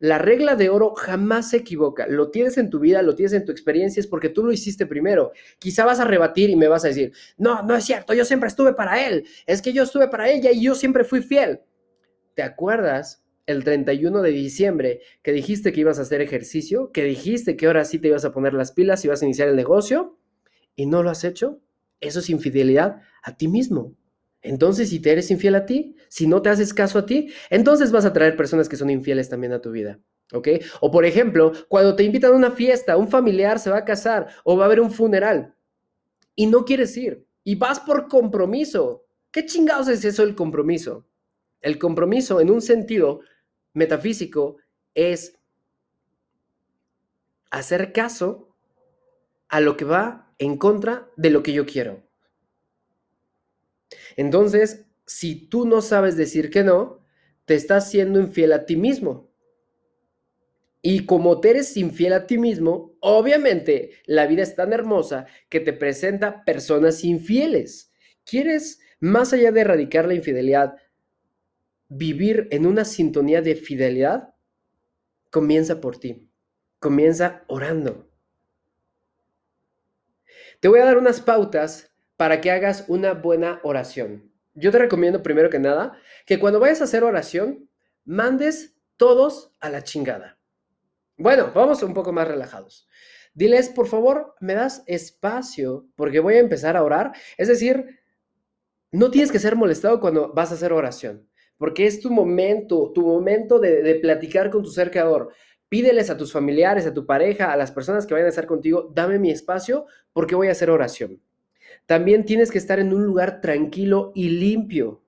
La 0.00 0.18
regla 0.18 0.54
de 0.54 0.68
oro 0.68 0.94
jamás 0.94 1.50
se 1.50 1.56
equivoca. 1.56 2.06
Lo 2.06 2.30
tienes 2.30 2.56
en 2.56 2.70
tu 2.70 2.78
vida, 2.78 3.02
lo 3.02 3.16
tienes 3.16 3.32
en 3.32 3.44
tu 3.44 3.50
experiencia, 3.50 4.00
es 4.00 4.06
porque 4.06 4.28
tú 4.28 4.44
lo 4.44 4.52
hiciste 4.52 4.86
primero. 4.86 5.32
Quizá 5.58 5.84
vas 5.84 5.98
a 5.98 6.04
rebatir 6.04 6.50
y 6.50 6.56
me 6.56 6.68
vas 6.68 6.84
a 6.84 6.88
decir, 6.88 7.12
no, 7.36 7.62
no 7.62 7.74
es 7.74 7.84
cierto, 7.84 8.14
yo 8.14 8.24
siempre 8.24 8.48
estuve 8.48 8.74
para 8.74 9.04
él. 9.06 9.26
Es 9.46 9.60
que 9.60 9.72
yo 9.72 9.82
estuve 9.82 10.08
para 10.08 10.30
ella 10.30 10.52
y 10.52 10.62
yo 10.62 10.76
siempre 10.76 11.02
fui 11.02 11.20
fiel. 11.20 11.60
¿Te 12.34 12.44
acuerdas 12.44 13.24
el 13.46 13.64
31 13.64 14.22
de 14.22 14.30
diciembre 14.30 15.00
que 15.22 15.32
dijiste 15.32 15.72
que 15.72 15.80
ibas 15.80 15.98
a 15.98 16.02
hacer 16.02 16.20
ejercicio? 16.20 16.92
Que 16.92 17.02
dijiste 17.02 17.56
que 17.56 17.66
ahora 17.66 17.84
sí 17.84 17.98
te 17.98 18.08
ibas 18.08 18.24
a 18.24 18.32
poner 18.32 18.54
las 18.54 18.70
pilas 18.70 19.04
y 19.04 19.08
vas 19.08 19.22
a 19.22 19.24
iniciar 19.24 19.48
el 19.48 19.56
negocio 19.56 20.16
y 20.76 20.86
no 20.86 21.02
lo 21.02 21.10
has 21.10 21.24
hecho? 21.24 21.60
Eso 22.00 22.20
es 22.20 22.30
infidelidad 22.30 23.00
a 23.24 23.36
ti 23.36 23.48
mismo. 23.48 23.96
Entonces, 24.48 24.88
si 24.88 24.98
te 24.98 25.12
eres 25.12 25.30
infiel 25.30 25.54
a 25.56 25.66
ti, 25.66 25.94
si 26.08 26.26
no 26.26 26.40
te 26.40 26.48
haces 26.48 26.72
caso 26.72 26.98
a 26.98 27.04
ti, 27.04 27.30
entonces 27.50 27.92
vas 27.92 28.06
a 28.06 28.14
traer 28.14 28.34
personas 28.34 28.66
que 28.66 28.76
son 28.76 28.88
infieles 28.88 29.28
también 29.28 29.52
a 29.52 29.60
tu 29.60 29.70
vida. 29.70 30.00
¿Ok? 30.32 30.48
O 30.80 30.90
por 30.90 31.04
ejemplo, 31.04 31.52
cuando 31.68 31.94
te 31.94 32.02
invitan 32.02 32.32
a 32.32 32.36
una 32.36 32.50
fiesta, 32.50 32.96
un 32.96 33.08
familiar 33.08 33.58
se 33.58 33.68
va 33.68 33.76
a 33.76 33.84
casar 33.84 34.28
o 34.44 34.56
va 34.56 34.64
a 34.64 34.66
haber 34.66 34.80
un 34.80 34.90
funeral 34.90 35.54
y 36.34 36.46
no 36.46 36.64
quieres 36.64 36.96
ir 36.96 37.26
y 37.44 37.56
vas 37.56 37.78
por 37.78 38.08
compromiso. 38.08 39.04
¿Qué 39.30 39.44
chingados 39.44 39.88
es 39.88 40.02
eso 40.06 40.22
el 40.22 40.34
compromiso? 40.34 41.06
El 41.60 41.78
compromiso 41.78 42.40
en 42.40 42.50
un 42.50 42.62
sentido 42.62 43.20
metafísico 43.74 44.56
es 44.94 45.38
hacer 47.50 47.92
caso 47.92 48.54
a 49.50 49.60
lo 49.60 49.76
que 49.76 49.84
va 49.84 50.32
en 50.38 50.56
contra 50.56 51.10
de 51.16 51.28
lo 51.28 51.42
que 51.42 51.52
yo 51.52 51.66
quiero. 51.66 52.07
Entonces, 54.18 54.84
si 55.06 55.46
tú 55.48 55.64
no 55.64 55.80
sabes 55.80 56.16
decir 56.16 56.50
que 56.50 56.64
no, 56.64 57.06
te 57.44 57.54
estás 57.54 57.88
siendo 57.88 58.18
infiel 58.18 58.52
a 58.52 58.66
ti 58.66 58.74
mismo. 58.74 59.30
Y 60.82 61.06
como 61.06 61.40
te 61.40 61.50
eres 61.50 61.76
infiel 61.76 62.12
a 62.12 62.26
ti 62.26 62.36
mismo, 62.36 62.96
obviamente 62.98 63.92
la 64.06 64.26
vida 64.26 64.42
es 64.42 64.56
tan 64.56 64.72
hermosa 64.72 65.26
que 65.48 65.60
te 65.60 65.72
presenta 65.72 66.44
personas 66.44 67.04
infieles. 67.04 67.92
¿Quieres, 68.24 68.80
más 68.98 69.32
allá 69.32 69.52
de 69.52 69.60
erradicar 69.60 70.08
la 70.08 70.14
infidelidad, 70.14 70.74
vivir 71.88 72.48
en 72.50 72.66
una 72.66 72.84
sintonía 72.84 73.40
de 73.40 73.54
fidelidad? 73.54 74.34
Comienza 75.30 75.80
por 75.80 75.96
ti. 75.96 76.28
Comienza 76.80 77.44
orando. 77.46 78.10
Te 80.58 80.66
voy 80.66 80.80
a 80.80 80.86
dar 80.86 80.98
unas 80.98 81.20
pautas 81.20 81.92
para 82.18 82.40
que 82.40 82.50
hagas 82.50 82.84
una 82.88 83.14
buena 83.14 83.60
oración. 83.62 84.30
Yo 84.52 84.72
te 84.72 84.78
recomiendo 84.78 85.22
primero 85.22 85.48
que 85.48 85.60
nada 85.60 85.96
que 86.26 86.40
cuando 86.40 86.58
vayas 86.58 86.80
a 86.80 86.84
hacer 86.84 87.04
oración, 87.04 87.70
mandes 88.04 88.74
todos 88.96 89.54
a 89.60 89.70
la 89.70 89.84
chingada. 89.84 90.36
Bueno, 91.16 91.52
vamos 91.54 91.82
un 91.84 91.94
poco 91.94 92.12
más 92.12 92.26
relajados. 92.26 92.88
Diles, 93.34 93.68
por 93.68 93.86
favor, 93.86 94.34
me 94.40 94.54
das 94.54 94.82
espacio 94.86 95.86
porque 95.94 96.18
voy 96.18 96.34
a 96.34 96.40
empezar 96.40 96.76
a 96.76 96.82
orar. 96.82 97.12
Es 97.36 97.46
decir, 97.46 98.00
no 98.90 99.12
tienes 99.12 99.30
que 99.30 99.38
ser 99.38 99.54
molestado 99.54 100.00
cuando 100.00 100.32
vas 100.34 100.50
a 100.50 100.54
hacer 100.54 100.72
oración, 100.72 101.28
porque 101.56 101.86
es 101.86 102.00
tu 102.00 102.10
momento, 102.10 102.90
tu 102.92 103.06
momento 103.06 103.60
de, 103.60 103.94
platicar 104.02 104.50
con 104.50 104.64
tu 104.64 104.70
ser 104.70 104.90
creador. 104.90 105.32
Pídeles 105.68 106.10
a 106.10 106.16
tus 106.16 106.32
familiares, 106.32 106.84
a 106.84 106.94
tu 106.94 107.06
pareja, 107.06 107.52
a 107.52 107.56
las 107.56 107.70
personas 107.70 108.06
que 108.06 108.14
vayan 108.14 108.26
a 108.26 108.30
estar 108.30 108.46
contigo, 108.46 108.90
dame 108.92 109.20
mi 109.20 109.30
espacio 109.30 109.86
porque 110.12 110.34
voy 110.34 110.48
a 110.48 110.52
hacer 110.52 110.68
oración. 110.68 111.22
También 111.86 112.24
tienes 112.24 112.50
que 112.50 112.58
estar 112.58 112.78
en 112.78 112.92
un 112.92 113.04
lugar 113.04 113.40
tranquilo 113.40 114.12
y 114.14 114.28
limpio, 114.30 115.02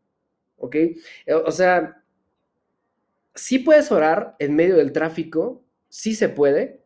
¿ok? 0.57 0.75
Eh, 0.77 0.97
o 1.35 1.51
sea, 1.51 2.03
sí 3.35 3.59
puedes 3.59 3.91
orar 3.93 4.37
en 4.39 4.55
medio 4.55 4.77
del 4.77 4.93
tráfico, 4.93 5.65
sí 5.89 6.15
se 6.15 6.29
puede, 6.29 6.83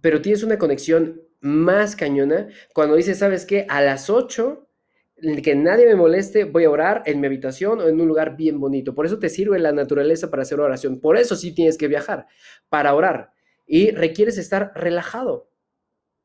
pero 0.00 0.20
tienes 0.22 0.42
una 0.42 0.58
conexión 0.58 1.22
más 1.40 1.96
cañona 1.96 2.48
cuando 2.72 2.96
dices, 2.96 3.18
¿sabes 3.18 3.44
qué? 3.46 3.66
A 3.68 3.80
las 3.80 4.10
8, 4.10 4.66
que 5.42 5.54
nadie 5.54 5.86
me 5.86 5.94
moleste, 5.94 6.44
voy 6.44 6.64
a 6.64 6.70
orar 6.70 7.02
en 7.06 7.20
mi 7.20 7.26
habitación 7.26 7.80
o 7.80 7.88
en 7.88 8.00
un 8.00 8.08
lugar 8.08 8.36
bien 8.36 8.58
bonito. 8.60 8.94
Por 8.94 9.06
eso 9.06 9.18
te 9.18 9.28
sirve 9.28 9.58
la 9.58 9.72
naturaleza 9.72 10.30
para 10.30 10.42
hacer 10.42 10.60
oración. 10.60 11.00
Por 11.00 11.16
eso 11.16 11.36
sí 11.36 11.54
tienes 11.54 11.78
que 11.78 11.88
viajar, 11.88 12.26
para 12.68 12.94
orar. 12.94 13.32
Y 13.66 13.90
requieres 13.92 14.38
estar 14.38 14.72
relajado. 14.74 15.48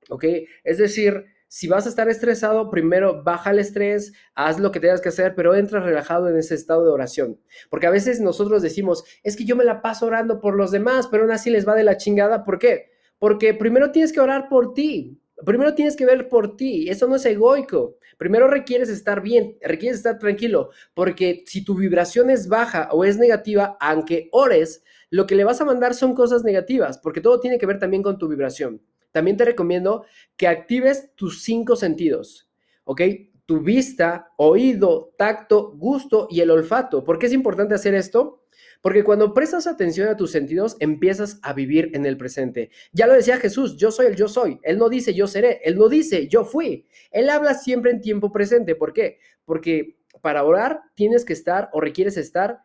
¿Ok? 0.09 0.25
Es 0.63 0.77
decir, 0.77 1.25
si 1.49 1.67
vas 1.67 1.87
a 1.87 1.89
estar 1.89 2.07
estresado, 2.07 2.69
primero 2.69 3.23
baja 3.23 3.49
el 3.49 3.57
estrés, 3.57 4.13
haz 4.35 4.59
lo 4.59 4.71
que 4.71 4.79
tengas 4.79 5.01
que 5.01 5.09
hacer, 5.09 5.33
pero 5.33 5.55
entra 5.55 5.79
relajado 5.79 6.29
en 6.29 6.37
ese 6.37 6.53
estado 6.53 6.83
de 6.83 6.91
oración. 6.91 7.39
Porque 7.71 7.87
a 7.87 7.89
veces 7.89 8.21
nosotros 8.21 8.61
decimos, 8.61 9.03
es 9.23 9.35
que 9.35 9.45
yo 9.45 9.55
me 9.55 9.65
la 9.65 9.81
paso 9.81 10.05
orando 10.05 10.39
por 10.39 10.55
los 10.55 10.69
demás, 10.69 11.07
pero 11.07 11.23
aún 11.23 11.31
así 11.31 11.49
les 11.49 11.67
va 11.67 11.73
de 11.73 11.83
la 11.83 11.97
chingada. 11.97 12.45
¿Por 12.45 12.59
qué? 12.59 12.91
Porque 13.17 13.55
primero 13.55 13.91
tienes 13.91 14.13
que 14.13 14.21
orar 14.21 14.47
por 14.47 14.75
ti. 14.75 15.19
Primero 15.43 15.73
tienes 15.73 15.95
que 15.95 16.05
ver 16.05 16.29
por 16.29 16.55
ti. 16.55 16.87
Eso 16.87 17.07
no 17.07 17.15
es 17.15 17.25
egoico. 17.25 17.97
Primero 18.19 18.47
requieres 18.47 18.89
estar 18.89 19.21
bien, 19.21 19.57
requieres 19.61 19.97
estar 19.97 20.19
tranquilo, 20.19 20.71
porque 20.93 21.43
si 21.47 21.63
tu 21.63 21.73
vibración 21.73 22.29
es 22.29 22.49
baja 22.49 22.89
o 22.91 23.05
es 23.05 23.17
negativa, 23.17 23.77
aunque 23.79 24.27
ores, 24.33 24.83
lo 25.09 25.25
que 25.25 25.35
le 25.35 25.45
vas 25.45 25.61
a 25.61 25.65
mandar 25.65 25.95
son 25.95 26.13
cosas 26.13 26.43
negativas, 26.43 26.99
porque 26.99 27.21
todo 27.21 27.39
tiene 27.39 27.57
que 27.57 27.65
ver 27.65 27.79
también 27.79 28.03
con 28.03 28.17
tu 28.17 28.27
vibración. 28.27 28.81
También 29.11 29.37
te 29.37 29.45
recomiendo 29.45 30.05
que 30.37 30.47
actives 30.47 31.13
tus 31.15 31.43
cinco 31.43 31.75
sentidos, 31.75 32.49
¿ok? 32.83 33.01
Tu 33.45 33.61
vista, 33.61 34.31
oído, 34.37 35.13
tacto, 35.17 35.71
gusto 35.75 36.27
y 36.29 36.41
el 36.41 36.51
olfato. 36.51 37.03
¿Por 37.03 37.17
qué 37.17 37.25
es 37.25 37.33
importante 37.33 37.73
hacer 37.73 37.95
esto? 37.95 38.45
Porque 38.81 39.03
cuando 39.03 39.33
prestas 39.33 39.67
atención 39.67 40.07
a 40.07 40.15
tus 40.15 40.31
sentidos, 40.31 40.77
empiezas 40.79 41.39
a 41.41 41.53
vivir 41.53 41.91
en 41.93 42.05
el 42.05 42.17
presente. 42.17 42.69
Ya 42.93 43.07
lo 43.07 43.13
decía 43.13 43.37
Jesús, 43.37 43.75
yo 43.77 43.91
soy 43.91 44.05
el 44.05 44.15
yo 44.15 44.27
soy. 44.27 44.59
Él 44.63 44.77
no 44.77 44.87
dice 44.89 45.13
yo 45.13 45.27
seré, 45.27 45.59
él 45.63 45.77
no 45.77 45.89
dice 45.89 46.27
yo 46.27 46.45
fui. 46.45 46.85
Él 47.11 47.29
habla 47.29 47.55
siempre 47.55 47.91
en 47.91 48.01
tiempo 48.01 48.31
presente. 48.31 48.75
¿Por 48.75 48.93
qué? 48.93 49.19
Porque 49.43 49.97
para 50.21 50.43
orar 50.43 50.81
tienes 50.95 51.25
que 51.25 51.33
estar 51.33 51.69
o 51.73 51.81
requieres 51.81 52.17
estar 52.17 52.59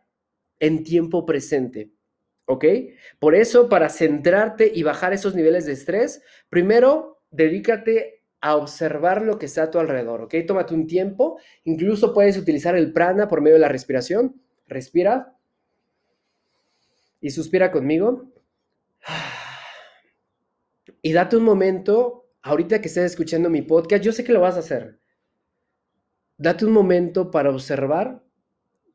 en 0.59 0.83
tiempo 0.83 1.25
presente. 1.25 1.91
¿Ok? 2.45 2.65
Por 3.19 3.35
eso, 3.35 3.69
para 3.69 3.89
centrarte 3.89 4.71
y 4.73 4.83
bajar 4.83 5.13
esos 5.13 5.35
niveles 5.35 5.65
de 5.65 5.73
estrés, 5.73 6.21
primero 6.49 7.21
dedícate 7.31 8.23
a 8.41 8.55
observar 8.55 9.23
lo 9.23 9.39
que 9.39 9.47
está 9.47 9.63
a 9.63 9.71
tu 9.71 9.79
alrededor, 9.79 10.21
¿ok? 10.23 10.35
Tómate 10.47 10.73
un 10.73 10.87
tiempo, 10.87 11.39
incluso 11.63 12.13
puedes 12.13 12.37
utilizar 12.37 12.75
el 12.75 12.93
prana 12.93 13.27
por 13.27 13.41
medio 13.41 13.55
de 13.55 13.61
la 13.61 13.69
respiración. 13.69 14.41
Respira 14.67 15.35
y 17.19 17.31
suspira 17.31 17.71
conmigo. 17.71 18.31
Y 21.01 21.13
date 21.13 21.37
un 21.37 21.43
momento, 21.43 22.29
ahorita 22.43 22.81
que 22.81 22.87
estés 22.87 23.05
escuchando 23.05 23.49
mi 23.49 23.61
podcast, 23.61 24.03
yo 24.03 24.11
sé 24.11 24.23
que 24.23 24.33
lo 24.33 24.41
vas 24.41 24.55
a 24.55 24.59
hacer. 24.59 24.99
Date 26.37 26.65
un 26.65 26.71
momento 26.71 27.31
para 27.31 27.49
observar 27.49 28.21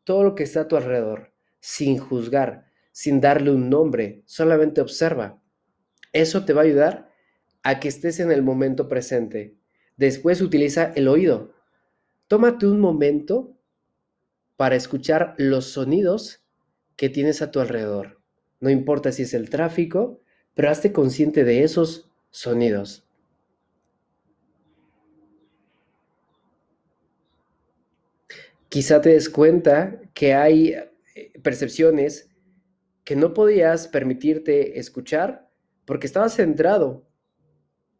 todo 0.04 0.25
lo 0.25 0.35
que 0.35 0.42
está 0.42 0.62
a 0.62 0.69
tu 0.69 0.76
alrededor, 0.76 1.33
sin 1.59 1.99
juzgar 1.99 2.70
sin 2.92 3.20
darle 3.20 3.50
un 3.50 3.70
nombre, 3.70 4.23
solamente 4.26 4.80
observa. 4.80 5.40
Eso 6.12 6.44
te 6.44 6.52
va 6.52 6.62
a 6.62 6.64
ayudar 6.64 7.11
a 7.62 7.80
que 7.80 7.88
estés 7.88 8.20
en 8.20 8.32
el 8.32 8.42
momento 8.42 8.88
presente. 8.88 9.56
Después 9.97 10.40
utiliza 10.40 10.92
el 10.94 11.09
oído. 11.09 11.54
Tómate 12.26 12.66
un 12.66 12.80
momento 12.80 13.56
para 14.56 14.76
escuchar 14.76 15.35
los 15.38 15.66
sonidos 15.66 16.44
que 16.97 17.09
tienes 17.09 17.42
a 17.42 17.50
tu 17.50 17.61
alrededor. 17.61 18.20
No 18.61 18.70
importa 18.70 19.12
si 19.12 19.23
es 19.23 19.35
el 19.35 19.50
tráfico, 19.50 20.20
pero 20.54 20.70
hazte 20.70 20.92
consciente 20.92 21.44
de 21.44 21.64
esos 21.64 22.11
sonidos. 22.30 23.06
Quizá 28.68 29.00
te 29.00 29.11
des 29.11 29.28
cuenta 29.28 30.00
que 30.14 30.35
hay 30.35 30.75
eh, 31.14 31.32
percepciones 31.42 32.29
que 33.04 33.16
no 33.16 33.35
podías 33.35 33.88
permitirte 33.88 34.78
escuchar 34.78 35.49
porque 35.85 36.07
estabas 36.07 36.35
centrado 36.35 37.07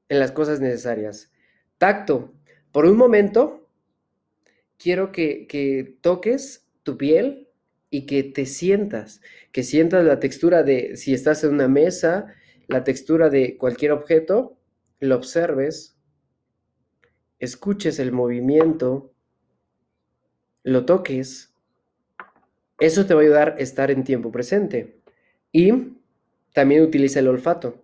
en 0.09 0.19
las 0.19 0.33
cosas 0.33 0.61
necesarias. 0.61 1.33
Tacto. 1.79 2.35
Por 2.73 2.85
un 2.87 2.97
momento, 2.97 3.69
quiero 4.79 5.11
que, 5.11 5.47
que 5.47 5.99
toques 6.01 6.69
tu 6.83 6.97
piel 6.97 7.49
y 7.91 8.07
que 8.07 8.23
te 8.23 8.47
sientas, 8.47 9.21
que 9.51 9.63
sientas 9.65 10.05
la 10.05 10.21
textura 10.21 10.63
de, 10.63 10.97
si 10.97 11.13
estás 11.13 11.43
en 11.43 11.55
una 11.55 11.69
mesa, 11.69 12.35
la 12.69 12.85
textura 12.85 13.31
de 13.31 13.57
cualquier 13.57 13.93
objeto, 13.93 14.57
lo 15.01 15.17
observes, 15.17 15.97
escuches 17.41 17.99
el 17.99 18.13
movimiento, 18.13 19.13
lo 20.63 20.85
toques 20.85 21.50
eso 22.81 23.07
te 23.07 23.15
va 23.15 23.21
a 23.21 23.25
ayudar 23.25 23.49
a 23.51 23.61
estar 23.61 23.91
en 23.91 24.05
tiempo 24.05 24.33
presente. 24.33 25.01
Y 25.53 25.99
también 26.55 26.83
utiliza 26.83 27.21
el 27.21 27.29
olfato. 27.29 27.83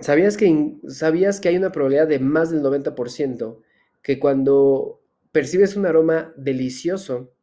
¿Sabías 0.00 0.38
que, 0.38 0.76
¿Sabías 0.88 1.40
que 1.40 1.50
hay 1.50 1.56
una 1.58 1.72
probabilidad 1.72 2.08
de 2.08 2.18
más 2.18 2.50
del 2.50 2.62
90% 2.62 3.60
que 4.02 4.18
cuando 4.18 5.02
percibes 5.30 5.76
un 5.76 5.84
aroma 5.84 6.32
delicioso, 6.36 7.34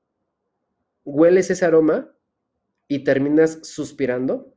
hueles 1.06 1.52
ese 1.52 1.66
aroma 1.66 2.12
y 2.88 3.04
terminas 3.04 3.60
suspirando? 3.62 4.56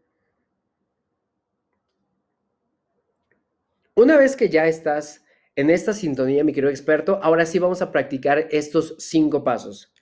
Una 3.95 4.17
vez 4.17 4.35
que 4.35 4.49
ya 4.49 4.67
estás 4.67 5.23
en 5.61 5.71
esta 5.71 5.93
sintonía, 5.93 6.45
mi 6.45 6.53
querido 6.53 6.71
experto, 6.71 7.19
ahora 7.23 7.47
sí 7.47 7.59
vamos 7.59 7.83
a 7.83 7.93
practicar 7.93 8.49
estos 8.51 8.97
cinco 8.99 9.45
pasos. 9.45 9.93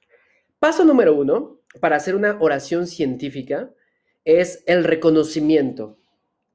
Paso 0.59 0.85
número 0.85 1.15
uno, 1.15 1.61
para 1.81 1.97
hacer 1.97 2.15
una 2.15 2.39
oración 2.41 2.87
científica, 2.87 3.73
es 4.25 4.63
el 4.67 4.85
reconocimiento. 4.85 5.99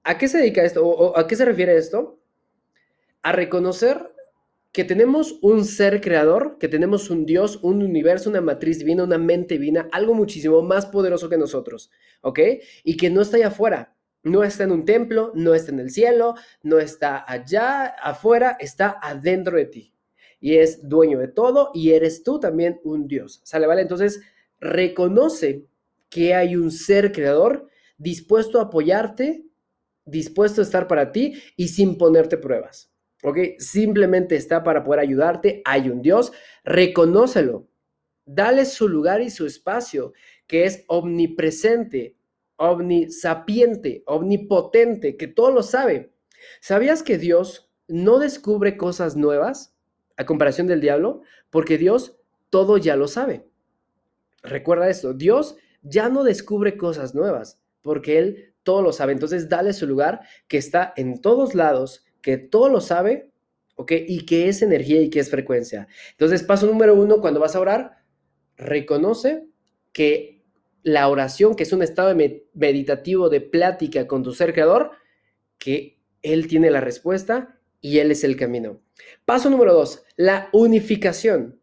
¿A 0.04 0.18
qué 0.18 0.28
se 0.28 0.38
dedica 0.38 0.64
esto 0.64 1.18
a 1.18 1.28
qué 1.28 1.36
se 1.36 1.46
refiere 1.46 1.78
esto? 1.78 2.20
A 3.22 3.32
reconocer 3.32 4.14
que 4.74 4.84
tenemos 4.84 5.38
un 5.42 5.66
ser 5.66 6.02
creador, 6.02 6.58
que 6.60 6.68
tenemos 6.68 7.10
un 7.10 7.26
Dios, 7.26 7.60
un 7.62 7.84
universo, 7.84 8.30
una 8.30 8.42
matriz 8.42 8.80
divina, 8.80 9.04
una 9.04 9.20
mente 9.20 9.60
divina, 9.60 9.88
algo 9.92 10.16
muchísimo 10.16 10.62
más 10.64 10.88
poderoso 10.88 11.30
que 11.30 11.38
nosotros, 11.38 11.92
¿ok? 12.22 12.40
Y 12.84 12.98
que 12.98 13.10
no 13.12 13.22
está 13.22 13.38
allá 13.38 13.50
afuera, 13.50 13.93
no 14.24 14.44
está 14.44 14.64
en 14.64 14.72
un 14.72 14.86
templo, 14.86 15.32
no 15.36 15.54
está 15.54 15.72
en 15.72 15.80
el 15.80 15.92
cielo, 15.92 16.36
no 16.64 16.80
está 16.80 17.24
allá 17.30 17.86
afuera, 17.86 18.58
está 18.60 18.98
adentro 19.02 19.58
de 19.58 19.66
ti. 19.66 19.94
Y 20.40 20.56
es 20.56 20.88
dueño 20.88 21.20
de 21.20 21.28
todo 21.28 21.72
y 21.74 21.92
eres 21.92 22.24
tú 22.24 22.40
también 22.40 22.80
un 22.84 23.08
Dios. 23.08 23.42
¿Sale? 23.44 23.68
¿Vale? 23.68 23.82
Entonces, 23.82 24.22
reconoce 24.60 25.66
que 26.10 26.34
hay 26.34 26.56
un 26.56 26.72
ser 26.72 27.12
creador 27.12 27.70
dispuesto 27.98 28.60
a 28.60 28.64
apoyarte, 28.64 29.46
dispuesto 30.06 30.62
a 30.62 30.64
estar 30.64 30.88
para 30.88 31.12
ti 31.12 31.42
y 31.56 31.70
sin 31.70 31.98
ponerte 31.98 32.38
pruebas. 32.38 32.92
¿Ok? 33.24 33.38
Simplemente 33.58 34.36
está 34.36 34.64
para 34.64 34.84
poder 34.84 35.00
ayudarte. 35.00 35.62
Hay 35.66 35.90
un 35.90 36.02
Dios, 36.02 36.34
reconócelo. 36.64 37.68
Dale 38.26 38.66
su 38.66 38.88
lugar 38.88 39.22
y 39.22 39.30
su 39.30 39.46
espacio, 39.46 40.14
que 40.48 40.66
es 40.66 40.84
omnipresente, 40.88 42.18
omnisapiente, 42.72 44.04
omnipotente, 44.06 45.18
que 45.18 45.28
todo 45.28 45.52
lo 45.52 45.64
sabe. 45.64 46.14
¿Sabías 46.62 47.04
que 47.04 47.18
Dios 47.18 47.70
no 47.88 48.20
descubre 48.20 48.78
cosas 48.78 49.16
nuevas 49.16 49.76
a 50.18 50.26
comparación 50.26 50.68
del 50.68 50.82
diablo? 50.82 51.22
Porque 51.50 51.78
Dios 51.78 52.18
todo 52.50 52.78
ya 52.78 52.96
lo 52.96 53.08
sabe. 53.08 53.48
Recuerda 54.42 54.90
esto, 54.90 55.14
Dios 55.14 55.56
ya 55.82 56.10
no 56.10 56.24
descubre 56.24 56.78
cosas 56.78 57.16
nuevas 57.16 57.60
porque 57.82 58.18
Él 58.18 58.56
todo 58.64 58.82
lo 58.82 58.92
sabe. 58.92 59.12
Entonces, 59.14 59.50
dale 59.50 59.74
su 59.74 59.86
lugar 59.86 60.22
que 60.48 60.58
está 60.58 60.94
en 60.96 61.22
todos 61.22 61.54
lados, 61.54 62.06
que 62.22 62.38
todo 62.38 62.70
lo 62.70 62.82
sabe, 62.82 63.30
¿ok? 63.76 63.92
Y 64.08 64.26
que 64.26 64.48
es 64.48 64.62
energía 64.62 65.02
y 65.02 65.10
que 65.10 65.20
es 65.20 65.30
frecuencia. 65.30 65.88
Entonces, 66.12 66.44
paso 66.44 66.66
número 66.66 66.96
uno, 66.96 67.22
cuando 67.22 67.40
vas 67.40 67.56
a 67.56 67.60
orar, 67.60 68.04
reconoce 68.56 69.46
que 69.92 70.33
la 70.84 71.08
oración, 71.08 71.56
que 71.56 71.64
es 71.64 71.74
un 71.74 71.82
estado 71.82 72.16
meditativo 72.54 73.30
de 73.30 73.42
plática 73.42 74.08
con 74.08 74.22
tu 74.22 74.34
ser 74.34 74.54
creador, 74.54 74.92
que 75.58 76.00
Él 76.22 76.48
tiene 76.48 76.70
la 76.70 76.82
respuesta 76.82 77.60
y 77.82 78.00
Él 78.00 78.12
es 78.12 78.24
el 78.24 78.36
camino. 78.36 78.82
Paso 79.26 79.50
número 79.50 79.74
dos, 79.74 80.04
la 80.16 80.50
unificación. 80.52 81.60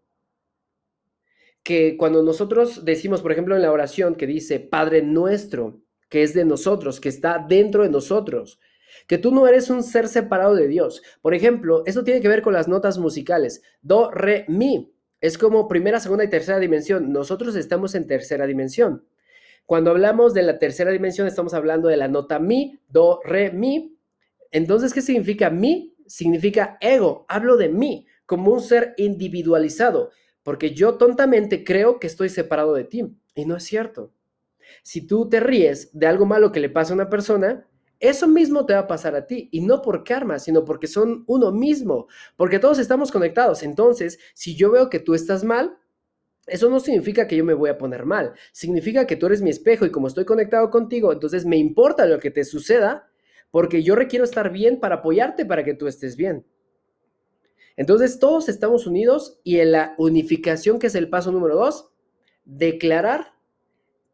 Que 1.63 1.99
cuando 1.99 2.23
nosotros 2.23 2.85
decimos, 2.87 3.21
por 3.21 3.33
ejemplo, 3.33 3.55
en 3.55 3.63
la 3.63 3.71
oración 3.71 4.15
que 4.15 4.27
dice 4.27 4.59
Padre 4.59 5.03
nuestro, 5.03 5.83
que 6.09 6.23
es 6.23 6.33
de 6.33 6.45
nosotros, 6.45 7.01
que 7.01 7.11
está 7.11 7.45
dentro 7.47 7.83
de 7.83 7.91
nosotros, 7.91 8.59
que 9.07 9.19
tú 9.19 9.33
no 9.33 9.47
eres 9.47 9.71
un 9.71 9.83
ser 9.83 10.09
separado 10.09 10.55
de 10.55 10.69
Dios. 10.69 11.03
Por 11.21 11.35
ejemplo, 11.35 11.83
eso 11.87 12.05
tiene 12.05 12.21
que 12.21 12.29
ver 12.29 12.43
con 12.43 12.53
las 12.53 12.69
notas 12.69 12.99
musicales. 12.99 13.63
Do, 13.83 14.11
re, 14.11 14.45
mi. 14.49 14.93
Es 15.21 15.37
como 15.37 15.69
primera, 15.69 16.01
segunda 16.01 16.25
y 16.25 16.29
tercera 16.29 16.59
dimensión. 16.59 17.13
Nosotros 17.13 17.55
estamos 17.57 17.95
en 17.95 18.07
tercera 18.07 18.47
dimensión. 18.47 19.05
Cuando 19.67 19.91
hablamos 19.91 20.35
de 20.35 20.43
la 20.43 20.59
tercera 20.59 20.91
dimensión, 20.91 21.27
estamos 21.27 21.55
hablando 21.55 21.89
de 21.89 21.97
la 21.97 22.09
nota 22.09 22.39
mi, 22.39 22.81
do, 22.89 23.21
re, 23.23 23.53
mi. 23.53 23.97
Entonces, 24.51 24.93
¿qué 24.93 25.03
significa 25.03 25.51
mi? 25.51 25.95
Significa 26.07 26.77
ego. 26.81 27.27
Hablo 27.29 27.57
de 27.57 27.69
mí 27.69 28.07
como 28.27 28.53
un 28.53 28.61
ser 28.61 28.95
individualizado, 28.97 30.11
porque 30.43 30.75
yo 30.75 30.95
tontamente 30.95 31.65
creo 31.65 32.01
que 32.01 32.07
estoy 32.07 32.29
separado 32.29 32.75
de 32.75 32.85
ti. 32.85 33.17
Y 33.35 33.45
no 33.45 33.57
es 33.57 33.65
cierto. 33.65 34.13
Si 34.83 35.07
tú 35.07 35.29
te 35.29 35.41
ríes 35.41 35.91
de 35.93 36.07
algo 36.07 36.27
malo 36.27 36.53
que 36.53 36.61
le 36.61 36.71
pasa 36.71 36.93
a 36.93 36.95
una 36.95 37.11
persona, 37.11 37.69
eso 38.01 38.27
mismo 38.27 38.65
te 38.65 38.73
va 38.73 38.81
a 38.81 38.87
pasar 38.87 39.15
a 39.15 39.27
ti 39.27 39.51
y 39.53 39.61
no 39.61 39.83
por 39.83 40.05
karma, 40.05 40.39
sino 40.39 40.65
porque 40.65 40.87
son 40.87 41.23
uno 41.27 41.53
mismo, 41.53 42.09
porque 42.37 42.59
todos 42.59 42.79
estamos 42.79 43.13
conectados. 43.13 43.63
Entonces, 43.63 44.19
si 44.35 44.57
yo 44.57 44.71
veo 44.71 44.89
que 44.89 45.01
tú 45.01 45.15
estás 45.15 45.45
mal, 45.45 45.79
eso 46.47 46.71
no 46.71 46.81
significa 46.81 47.29
que 47.29 47.37
yo 47.37 47.45
me 47.45 47.53
voy 47.53 47.69
a 47.69 47.77
poner 47.77 48.07
mal, 48.07 48.33
significa 48.53 49.07
que 49.07 49.17
tú 49.17 49.27
eres 49.27 49.43
mi 49.43 49.51
espejo 49.51 49.85
y 49.85 49.91
como 49.91 50.07
estoy 50.07 50.25
conectado 50.25 50.71
contigo, 50.71 51.13
entonces 51.13 51.45
me 51.45 51.59
importa 51.59 52.07
lo 52.07 52.19
que 52.19 52.31
te 52.31 52.45
suceda 52.45 53.09
porque 53.51 53.83
yo 53.83 53.95
requiero 53.95 54.25
estar 54.25 54.51
bien 54.51 54.81
para 54.81 54.97
apoyarte 54.97 55.45
para 55.45 55.63
que 55.63 55.75
tú 55.75 55.87
estés 55.87 56.17
bien. 56.17 56.47
Entonces, 57.77 58.19
todos 58.19 58.49
estamos 58.49 58.87
unidos 58.87 59.41
y 59.45 59.59
en 59.59 59.73
la 59.73 59.95
unificación, 59.99 60.79
que 60.79 60.89
es 60.89 60.95
el 60.95 61.09
paso 61.09 61.33
número 61.33 61.57
dos, 61.57 61.91
declarar 62.45 63.35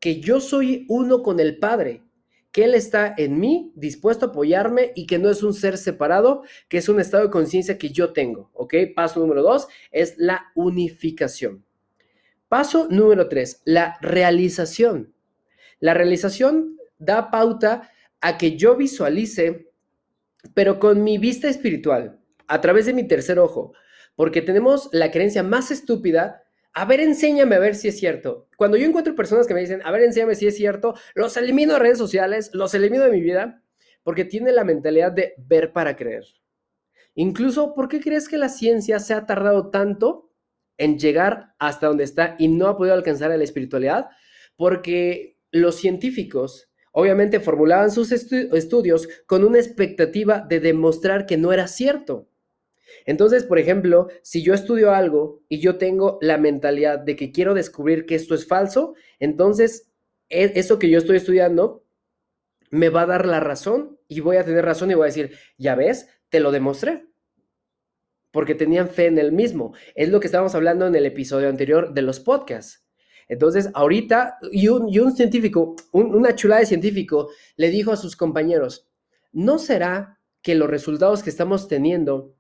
que 0.00 0.21
yo 0.21 0.40
soy 0.40 0.87
uno 0.88 1.23
con 1.23 1.40
el 1.40 1.59
Padre 1.59 2.05
que 2.56 2.64
Él 2.64 2.75
está 2.75 3.14
en 3.18 3.38
mí, 3.38 3.70
dispuesto 3.75 4.25
a 4.25 4.28
apoyarme 4.30 4.92
y 4.94 5.06
que 5.06 5.18
no 5.18 5.28
es 5.28 5.42
un 5.42 5.52
ser 5.52 5.76
separado, 5.76 6.42
que 6.70 6.78
es 6.78 6.88
un 6.88 6.98
estado 6.98 7.25
de 7.25 7.30
conciencia 7.30 7.76
que 7.76 7.90
yo 7.90 8.14
tengo. 8.14 8.48
¿Ok? 8.54 8.72
Paso 8.94 9.20
número 9.20 9.42
dos 9.42 9.68
es 9.90 10.14
la 10.16 10.52
unificación. 10.54 11.66
Paso 12.48 12.88
número 12.88 13.28
tres, 13.28 13.60
la 13.66 13.98
realización. 14.00 15.12
La 15.80 15.92
realización 15.92 16.78
da 16.96 17.30
pauta 17.30 17.90
a 18.22 18.38
que 18.38 18.56
yo 18.56 18.75
visualice, 18.75 19.70
pero 20.54 20.78
con 20.78 21.04
mi 21.04 21.18
vista 21.18 21.50
espiritual, 21.50 22.20
a 22.46 22.62
través 22.62 22.86
de 22.86 22.94
mi 22.94 23.06
tercer 23.06 23.38
ojo, 23.38 23.75
porque 24.14 24.40
tenemos 24.40 24.88
la 24.92 25.10
creencia 25.10 25.42
más 25.42 25.70
estúpida 25.70 26.46
a 26.78 26.85
ver, 26.85 27.00
enséñame 27.00 27.56
a 27.56 27.59
ver 27.59 27.75
si 27.75 27.88
es 27.88 27.99
cierto. 27.99 28.50
Cuando 28.59 28.76
yo 28.76 28.85
encuentro 28.85 29.14
personas 29.14 29.47
que 29.47 29.54
me 29.54 29.61
dicen, 29.61 29.80
a 29.83 29.90
ver, 29.90 30.02
enséñame 30.02 30.35
si 30.35 30.47
es 30.47 30.56
cierto, 30.56 30.95
los 31.14 31.35
elimino 31.38 31.73
de 31.73 31.78
redes 31.78 31.97
sociales, 31.97 32.50
los 32.52 32.75
elimino 32.75 33.04
de 33.04 33.12
mi 33.12 33.23
vida, 33.23 33.62
porque 34.02 34.26
tiene 34.26 34.52
la 34.52 34.62
mentalidad 34.62 35.11
de 35.11 35.33
ver 35.38 35.73
para 35.73 35.97
creer. 35.97 36.25
Incluso, 37.14 37.75
¿por 37.75 37.88
qué 37.88 37.99
crees 37.99 38.28
que 38.28 38.37
la 38.37 38.50
ciencia 38.50 38.99
se 38.99 39.14
ha 39.14 39.25
tardado 39.25 39.71
tanto 39.71 40.35
en 40.76 40.99
llegar 40.99 41.54
hasta 41.59 41.87
donde 41.87 42.04
está 42.04 42.37
y 42.38 42.49
no 42.49 42.68
ha 42.68 42.76
podido 42.76 42.95
alcanzar 42.95 43.33
a 43.33 43.38
la 43.38 43.45
espiritualidad? 43.45 44.11
Porque 44.54 45.38
los 45.50 45.76
científicos 45.76 46.71
obviamente 46.92 47.40
formulaban 47.40 47.90
sus 47.90 48.12
estudios 48.12 49.09
con 49.25 49.45
una 49.45 49.61
expectativa 49.61 50.40
de 50.47 50.61
demostrar 50.61 51.25
que 51.25 51.38
no 51.38 51.54
era 51.54 51.68
cierto. 51.68 52.28
Entonces, 53.05 53.45
por 53.45 53.59
ejemplo, 53.59 54.09
si 54.23 54.43
yo 54.43 54.55
estudio 54.55 54.93
algo 54.93 55.43
y 55.49 55.61
yo 55.61 55.76
tengo 55.76 56.19
la 56.21 56.38
mentalidad 56.38 56.99
de 56.99 57.16
que 57.16 57.33
quiero 57.33 57.55
descubrir 57.55 58.07
que 58.07 58.14
esto 58.14 58.35
es 58.35 58.47
falso, 58.47 58.95
entonces 59.19 59.90
e, 60.28 60.52
eso 60.57 60.78
que 60.78 60.90
yo 60.90 60.99
estoy 60.99 61.16
estudiando 61.16 61.85
me 62.71 62.88
va 62.88 63.02
a 63.02 63.07
dar 63.07 63.26
la 63.26 63.40
razón 63.40 63.99
y 64.09 64.21
voy 64.21 64.37
a 64.37 64.45
tener 64.45 64.64
razón 64.64 64.90
y 64.90 64.95
voy 64.95 65.05
a 65.05 65.07
decir, 65.07 65.37
ya 65.59 65.75
ves, 65.75 66.09
te 66.28 66.40
lo 66.40 66.52
demostré. 66.52 67.07
Porque 68.31 68.55
tenían 68.55 68.88
fe 68.88 69.07
en 69.07 69.19
el 69.19 69.33
mismo. 69.33 69.75
Es 69.95 70.09
lo 70.11 70.21
que 70.21 70.26
estábamos 70.26 70.55
hablando 70.55 70.87
en 70.87 70.95
el 70.95 71.07
episodio 71.07 71.49
anterior 71.49 71.95
de 71.95 72.02
los 72.02 72.21
podcasts. 72.21 72.87
Entonces, 73.28 73.71
ahorita, 73.75 74.38
y 74.52 74.69
un, 74.69 75.16
científico, 75.16 75.75
una 75.93 76.34
chulada 76.34 76.60
de 76.60 76.67
científico, 76.67 77.30
le 77.56 77.71
dijo 77.71 77.91
a 77.93 77.97
sus 77.97 78.15
compañeros, 78.15 78.89
¿no 79.32 79.58
será 79.58 80.21
que 80.43 80.54
los 80.54 80.71
resultados 80.71 81.23
que 81.23 81.30
estamos 81.30 81.67
teniendo 81.67 82.35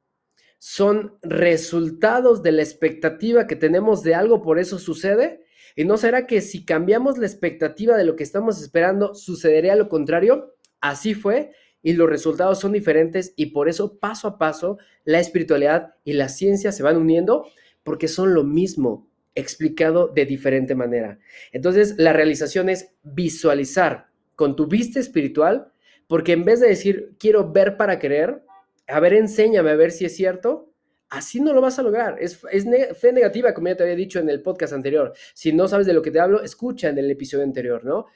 son 0.58 1.18
resultados 1.22 2.42
de 2.42 2.52
la 2.52 2.62
expectativa 2.62 3.46
que 3.46 3.56
tenemos 3.56 4.02
de 4.02 4.14
algo, 4.14 4.42
por 4.42 4.58
eso 4.58 4.78
sucede? 4.78 5.44
¿Y 5.76 5.84
no 5.84 5.96
será 5.98 6.26
que 6.26 6.40
si 6.40 6.64
cambiamos 6.64 7.18
la 7.18 7.26
expectativa 7.26 7.96
de 7.96 8.04
lo 8.04 8.16
que 8.16 8.24
estamos 8.24 8.60
esperando, 8.62 9.14
sucedería 9.14 9.76
lo 9.76 9.88
contrario? 9.88 10.54
Así 10.80 11.14
fue 11.14 11.52
y 11.82 11.92
los 11.92 12.08
resultados 12.08 12.58
son 12.58 12.72
diferentes 12.72 13.32
y 13.36 13.46
por 13.46 13.68
eso 13.68 13.98
paso 13.98 14.26
a 14.26 14.38
paso 14.38 14.78
la 15.04 15.20
espiritualidad 15.20 15.94
y 16.02 16.14
la 16.14 16.28
ciencia 16.28 16.72
se 16.72 16.82
van 16.82 16.96
uniendo 16.96 17.46
porque 17.84 18.08
son 18.08 18.34
lo 18.34 18.42
mismo 18.42 19.08
explicado 19.36 20.08
de 20.08 20.26
diferente 20.26 20.74
manera. 20.74 21.20
Entonces 21.52 21.94
la 21.98 22.12
realización 22.12 22.70
es 22.70 22.90
visualizar 23.04 24.08
con 24.34 24.56
tu 24.56 24.66
vista 24.66 24.98
espiritual 24.98 25.70
porque 26.08 26.32
en 26.32 26.44
vez 26.44 26.58
de 26.58 26.68
decir 26.68 27.14
quiero 27.20 27.52
ver 27.52 27.76
para 27.76 27.98
creer, 27.98 28.42
a 28.86 29.00
ver, 29.00 29.14
enséñame 29.14 29.70
a 29.70 29.76
ver 29.76 29.90
si 29.90 30.04
es 30.04 30.16
cierto, 30.16 30.72
así 31.08 31.40
no 31.40 31.52
lo 31.52 31.60
vas 31.60 31.78
a 31.78 31.82
lograr. 31.82 32.16
Es, 32.20 32.38
fe 32.38 33.12
negativa, 33.12 33.54
como 33.54 33.68
ya 33.68 33.76
te 33.76 33.82
había 33.82 33.96
dicho 33.96 34.18
en 34.20 34.28
el 34.28 34.42
podcast 34.42 34.72
anterior. 34.72 35.12
Si 35.34 35.52
no 35.52 35.68
sabes 35.68 35.86
de 35.86 35.92
lo 35.92 36.02
que 36.02 36.10
te 36.10 36.20
hablo, 36.20 36.42
escucha 36.42 36.88
en 36.88 36.98
el 36.98 37.10
episodio 37.10 37.44
anterior, 37.44 37.84
¿no? 37.84 38.06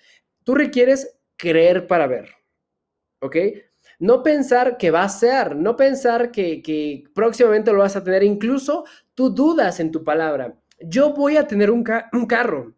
Tú 0.44 0.54
requieres 0.54 1.18
creer 1.36 1.86
para 1.86 2.06
ver, 2.06 2.28
¿ok? 3.20 3.36
No 3.98 4.22
pensar 4.22 4.76
que 4.78 4.90
va 4.90 5.02
a 5.02 5.08
ser, 5.08 5.56
no 5.56 5.76
pensar 5.76 6.30
que, 6.30 7.04
próximamente 7.14 7.72
lo 7.72 7.80
vas 7.80 7.96
a 7.96 8.04
tener, 8.04 8.22
incluso 8.22 8.84
tú 9.14 9.30
dudas 9.30 9.80
en 9.80 9.90
tu 9.90 10.04
palabra. 10.04 10.58
Yo 10.80 11.12
voy 11.12 11.36
a 11.36 11.46
tener 11.46 11.70
un, 11.70 11.84
un 12.12 12.26
carro. 12.26 12.74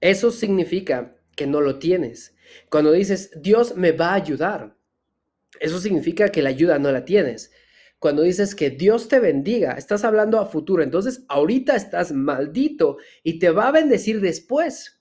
Eso 0.00 0.30
significa 0.30 1.16
que 1.34 1.46
no 1.46 1.60
lo 1.60 1.78
tienes. 1.78 2.33
Cuando 2.70 2.92
dices, 2.92 3.30
Dios 3.36 3.76
me 3.76 3.92
va 3.92 4.10
a 4.10 4.14
ayudar, 4.14 4.76
eso 5.60 5.78
significa 5.80 6.30
que 6.30 6.42
la 6.42 6.50
ayuda 6.50 6.78
no 6.78 6.90
la 6.90 7.04
tienes. 7.04 7.52
Cuando 7.98 8.22
dices 8.22 8.54
que 8.54 8.70
Dios 8.70 9.08
te 9.08 9.18
bendiga, 9.20 9.72
estás 9.72 10.04
hablando 10.04 10.38
a 10.38 10.46
futuro. 10.46 10.82
Entonces, 10.82 11.24
ahorita 11.28 11.74
estás 11.76 12.12
maldito 12.12 12.98
y 13.22 13.38
te 13.38 13.50
va 13.50 13.68
a 13.68 13.72
bendecir 13.72 14.20
después. 14.20 15.00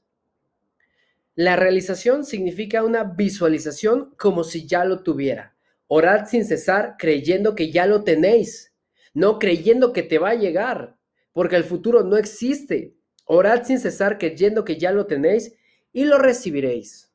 La 1.35 1.55
realización 1.55 2.25
significa 2.25 2.83
una 2.83 3.03
visualización 3.03 4.13
como 4.17 4.43
si 4.43 4.67
ya 4.67 4.85
lo 4.85 5.01
tuviera. 5.01 5.55
Orad 5.87 6.27
sin 6.27 6.45
cesar 6.45 6.95
creyendo 6.97 7.55
que 7.55 7.71
ya 7.71 7.87
lo 7.87 8.03
tenéis, 8.03 8.73
no 9.13 9.39
creyendo 9.39 9.93
que 9.93 10.03
te 10.03 10.19
va 10.19 10.29
a 10.29 10.35
llegar, 10.35 10.97
porque 11.33 11.55
el 11.55 11.63
futuro 11.63 12.03
no 12.03 12.17
existe. 12.17 12.95
Orad 13.25 13.63
sin 13.63 13.79
cesar 13.79 14.17
creyendo 14.17 14.63
que 14.63 14.77
ya 14.77 14.91
lo 14.91 15.07
tenéis 15.07 15.53
y 15.91 16.05
lo 16.05 16.19
recibiréis. 16.19 17.12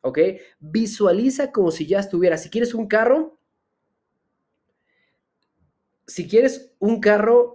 ¿Ok? 0.00 0.18
Visualiza 0.60 1.52
como 1.52 1.70
si 1.70 1.86
ya 1.86 2.00
estuviera. 2.00 2.36
Si 2.36 2.50
quieres 2.50 2.74
un 2.74 2.86
carro, 2.86 3.38
si 6.06 6.26
quieres 6.28 6.74
un 6.78 7.00
carro, 7.00 7.54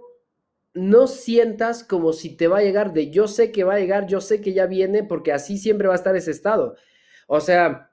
no 0.74 1.06
sientas 1.06 1.84
como 1.84 2.12
si 2.12 2.36
te 2.36 2.48
va 2.48 2.58
a 2.58 2.62
llegar 2.62 2.92
de 2.92 3.10
yo 3.10 3.28
sé 3.28 3.52
que 3.52 3.64
va 3.64 3.74
a 3.74 3.78
llegar, 3.78 4.06
yo 4.06 4.20
sé 4.20 4.40
que 4.40 4.52
ya 4.52 4.66
viene, 4.66 5.04
porque 5.04 5.32
así 5.32 5.56
siempre 5.56 5.86
va 5.86 5.94
a 5.94 5.96
estar 5.96 6.16
ese 6.16 6.32
estado. 6.32 6.76
O 7.26 7.40
sea, 7.40 7.90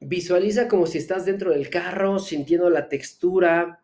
visualiza 0.00 0.68
como 0.68 0.86
si 0.86 0.98
estás 0.98 1.24
dentro 1.24 1.50
del 1.50 1.70
carro, 1.70 2.18
sintiendo 2.18 2.68
la 2.70 2.88
textura, 2.88 3.82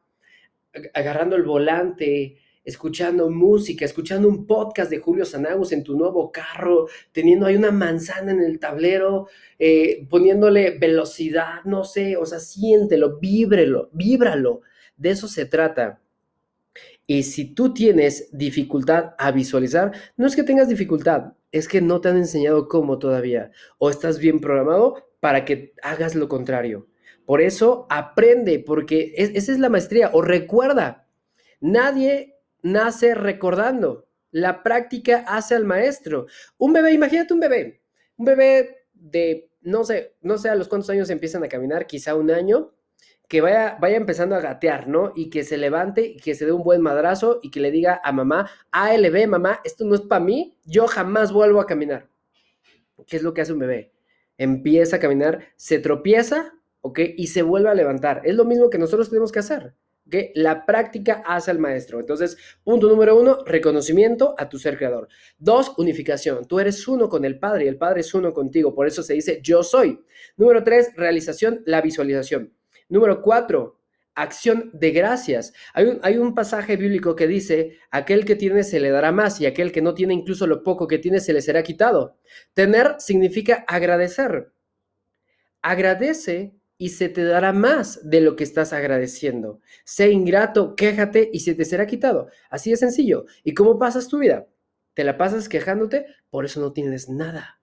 agarrando 0.94 1.36
el 1.36 1.42
volante, 1.42 2.38
escuchando 2.64 3.28
música, 3.30 3.84
escuchando 3.84 4.28
un 4.28 4.46
podcast 4.46 4.90
de 4.90 4.98
Julio 4.98 5.24
Sanagos 5.24 5.72
en 5.72 5.82
tu 5.82 5.96
nuevo 5.96 6.30
carro, 6.30 6.86
teniendo 7.12 7.46
ahí 7.46 7.56
una 7.56 7.72
manzana 7.72 8.32
en 8.32 8.40
el 8.40 8.58
tablero, 8.58 9.28
eh, 9.58 10.06
poniéndole 10.08 10.78
velocidad, 10.78 11.64
no 11.64 11.84
sé, 11.84 12.16
o 12.16 12.26
sea, 12.26 12.38
siéntelo, 12.38 13.18
víbrelo, 13.18 13.90
víbralo. 13.92 14.60
De 14.96 15.10
eso 15.10 15.28
se 15.28 15.46
trata. 15.46 16.00
Y 17.06 17.24
si 17.24 17.54
tú 17.54 17.74
tienes 17.74 18.28
dificultad 18.32 19.14
a 19.18 19.32
visualizar, 19.32 19.92
no 20.16 20.26
es 20.26 20.36
que 20.36 20.44
tengas 20.44 20.68
dificultad, 20.68 21.32
es 21.50 21.68
que 21.68 21.80
no 21.80 22.00
te 22.00 22.08
han 22.08 22.16
enseñado 22.16 22.68
cómo 22.68 22.98
todavía, 22.98 23.50
o 23.78 23.90
estás 23.90 24.18
bien 24.18 24.40
programado 24.40 25.10
para 25.20 25.44
que 25.44 25.74
hagas 25.82 26.14
lo 26.14 26.28
contrario. 26.28 26.86
Por 27.26 27.40
eso 27.40 27.86
aprende, 27.90 28.58
porque 28.60 29.12
esa 29.16 29.52
es 29.52 29.58
la 29.58 29.68
maestría, 29.68 30.10
o 30.12 30.22
recuerda, 30.22 31.08
nadie 31.60 32.36
nace 32.62 33.14
recordando. 33.14 34.06
La 34.30 34.62
práctica 34.62 35.24
hace 35.26 35.54
al 35.54 35.64
maestro. 35.64 36.26
Un 36.56 36.72
bebé, 36.72 36.92
imagínate 36.92 37.34
un 37.34 37.40
bebé, 37.40 37.82
un 38.16 38.24
bebé 38.24 38.86
de, 38.94 39.50
no 39.60 39.84
sé, 39.84 40.16
no 40.22 40.38
sé 40.38 40.48
a 40.48 40.54
los 40.54 40.68
cuántos 40.68 40.90
años 40.90 41.10
empiezan 41.10 41.44
a 41.44 41.48
caminar, 41.48 41.86
quizá 41.86 42.14
un 42.14 42.30
año, 42.30 42.72
que 43.28 43.40
vaya, 43.40 43.78
vaya 43.80 43.96
empezando 43.96 44.34
a 44.36 44.40
gatear, 44.40 44.88
¿no? 44.88 45.12
Y 45.16 45.30
que 45.30 45.44
se 45.44 45.56
levante 45.56 46.02
y 46.02 46.16
que 46.16 46.34
se 46.34 46.44
dé 46.46 46.52
un 46.52 46.62
buen 46.62 46.82
madrazo 46.82 47.40
y 47.42 47.50
que 47.50 47.60
le 47.60 47.70
diga 47.70 48.00
a 48.04 48.12
mamá, 48.12 48.50
ALB, 48.70 49.26
mamá, 49.26 49.60
esto 49.64 49.84
no 49.84 49.94
es 49.94 50.02
para 50.02 50.24
mí, 50.24 50.58
yo 50.64 50.86
jamás 50.86 51.32
vuelvo 51.32 51.60
a 51.60 51.66
caminar. 51.66 52.08
¿Qué 53.06 53.16
es 53.16 53.22
lo 53.22 53.34
que 53.34 53.40
hace 53.40 53.52
un 53.52 53.58
bebé? 53.58 53.92
Empieza 54.38 54.96
a 54.96 54.98
caminar, 54.98 55.46
se 55.56 55.78
tropieza, 55.78 56.52
¿ok? 56.82 57.00
Y 57.16 57.28
se 57.28 57.42
vuelve 57.42 57.70
a 57.70 57.74
levantar. 57.74 58.22
Es 58.24 58.34
lo 58.34 58.44
mismo 58.44 58.70
que 58.70 58.78
nosotros 58.78 59.08
tenemos 59.08 59.32
que 59.32 59.38
hacer. 59.38 59.74
La 60.34 60.66
práctica 60.66 61.22
hace 61.26 61.50
al 61.50 61.58
maestro. 61.58 62.00
Entonces, 62.00 62.36
punto 62.64 62.88
número 62.88 63.18
uno, 63.18 63.38
reconocimiento 63.46 64.34
a 64.36 64.48
tu 64.48 64.58
ser 64.58 64.76
creador. 64.76 65.08
Dos, 65.38 65.72
unificación. 65.78 66.46
Tú 66.46 66.60
eres 66.60 66.86
uno 66.88 67.08
con 67.08 67.24
el 67.24 67.38
Padre 67.38 67.64
y 67.64 67.68
el 67.68 67.78
Padre 67.78 68.00
es 68.00 68.12
uno 68.12 68.32
contigo. 68.32 68.74
Por 68.74 68.86
eso 68.86 69.02
se 69.02 69.14
dice 69.14 69.40
yo 69.42 69.62
soy. 69.62 70.04
Número 70.36 70.62
tres, 70.64 70.92
realización, 70.96 71.62
la 71.66 71.80
visualización. 71.80 72.52
Número 72.88 73.22
cuatro, 73.22 73.80
acción 74.14 74.70
de 74.74 74.90
gracias. 74.90 75.52
Hay 75.72 75.86
un, 75.86 76.00
hay 76.02 76.18
un, 76.18 76.34
pasaje 76.34 76.76
bíblico 76.76 77.16
que 77.16 77.26
dice, 77.26 77.78
aquel 77.90 78.24
que 78.24 78.36
tiene 78.36 78.64
se 78.64 78.80
le 78.80 78.90
dará 78.90 79.12
más 79.12 79.40
y 79.40 79.46
aquel 79.46 79.72
que 79.72 79.82
no 79.82 79.94
tiene 79.94 80.14
incluso 80.14 80.46
lo 80.46 80.62
poco 80.62 80.86
que 80.86 80.98
tiene 80.98 81.20
se 81.20 81.32
le 81.32 81.42
será 81.42 81.62
quitado. 81.62 82.18
Tener 82.54 82.96
significa 82.98 83.64
agradecer. 83.66 84.52
Agradece 85.62 86.54
y 86.82 86.88
se 86.88 87.08
te 87.08 87.22
dará 87.22 87.52
más 87.52 88.00
de 88.02 88.20
lo 88.20 88.34
que 88.34 88.42
estás 88.42 88.72
agradeciendo. 88.72 89.60
Sé 89.84 90.10
ingrato, 90.10 90.74
quéjate 90.74 91.30
y 91.32 91.38
se 91.38 91.54
te 91.54 91.64
será 91.64 91.86
quitado. 91.86 92.26
Así 92.50 92.70
de 92.70 92.76
sencillo. 92.76 93.24
¿Y 93.44 93.54
cómo 93.54 93.78
pasas 93.78 94.08
tu 94.08 94.18
vida? 94.18 94.48
¿Te 94.92 95.04
la 95.04 95.16
pasas 95.16 95.48
quejándote? 95.48 96.06
Por 96.28 96.44
eso 96.44 96.60
no 96.60 96.72
tienes 96.72 97.08
nada. 97.08 97.60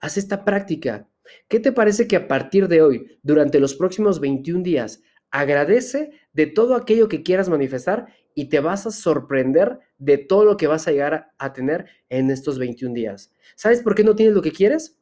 Haz 0.00 0.18
esta 0.18 0.44
práctica. 0.44 1.08
¿Qué 1.48 1.60
te 1.60 1.72
parece 1.72 2.06
que 2.06 2.16
a 2.16 2.28
partir 2.28 2.68
de 2.68 2.82
hoy, 2.82 3.18
durante 3.22 3.58
los 3.58 3.74
próximos 3.74 4.20
21 4.20 4.62
días, 4.62 5.02
agradece 5.30 6.10
de 6.34 6.46
todo 6.46 6.74
aquello 6.74 7.08
que 7.08 7.22
quieras 7.22 7.48
manifestar 7.48 8.08
y 8.34 8.50
te 8.50 8.60
vas 8.60 8.84
a 8.84 8.90
sorprender 8.90 9.78
de 9.96 10.18
todo 10.18 10.44
lo 10.44 10.58
que 10.58 10.66
vas 10.66 10.86
a 10.86 10.90
llegar 10.90 11.32
a 11.38 11.54
tener 11.54 11.86
en 12.10 12.30
estos 12.30 12.58
21 12.58 12.92
días? 12.92 13.32
¿Sabes 13.56 13.80
por 13.80 13.94
qué 13.94 14.04
no 14.04 14.14
tienes 14.14 14.34
lo 14.34 14.42
que 14.42 14.52
quieres? 14.52 14.98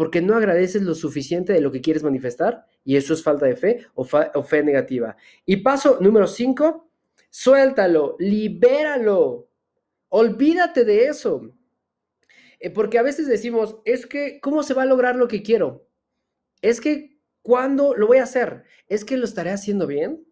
porque 0.00 0.22
no 0.22 0.34
agradeces 0.34 0.80
lo 0.80 0.94
suficiente 0.94 1.52
de 1.52 1.60
lo 1.60 1.70
que 1.72 1.82
quieres 1.82 2.02
manifestar 2.02 2.64
y 2.84 2.96
eso 2.96 3.14
es 3.14 3.22
falta 3.22 3.46
de 3.46 3.56
fe 3.56 3.86
o, 3.94 4.04
fe 4.04 4.62
negativa. 4.62 5.16
Y 5.44 5.58
paso 5.58 5.98
número 6.00 6.26
cinco, 6.26 6.90
suéltalo, 7.28 8.16
libéralo, 8.18 9.48
olvídate 10.08 10.84
de 10.84 11.06
eso. 11.06 11.52
Eh, 12.58 12.70
porque 12.70 12.98
a 12.98 13.02
veces 13.02 13.26
decimos, 13.26 13.76
es 13.84 14.06
que, 14.06 14.40
¿cómo 14.40 14.62
se 14.62 14.74
va 14.74 14.82
a 14.82 14.86
lograr 14.86 15.16
lo 15.16 15.28
que 15.28 15.42
quiero? 15.42 15.88
Es 16.62 16.80
que, 16.80 17.18
¿cuándo 17.42 17.94
lo 17.94 18.06
voy 18.06 18.18
a 18.18 18.24
hacer? 18.24 18.64
¿Es 18.88 19.04
que 19.04 19.16
lo 19.16 19.24
estaré 19.24 19.50
haciendo 19.50 19.86
bien? 19.86 20.26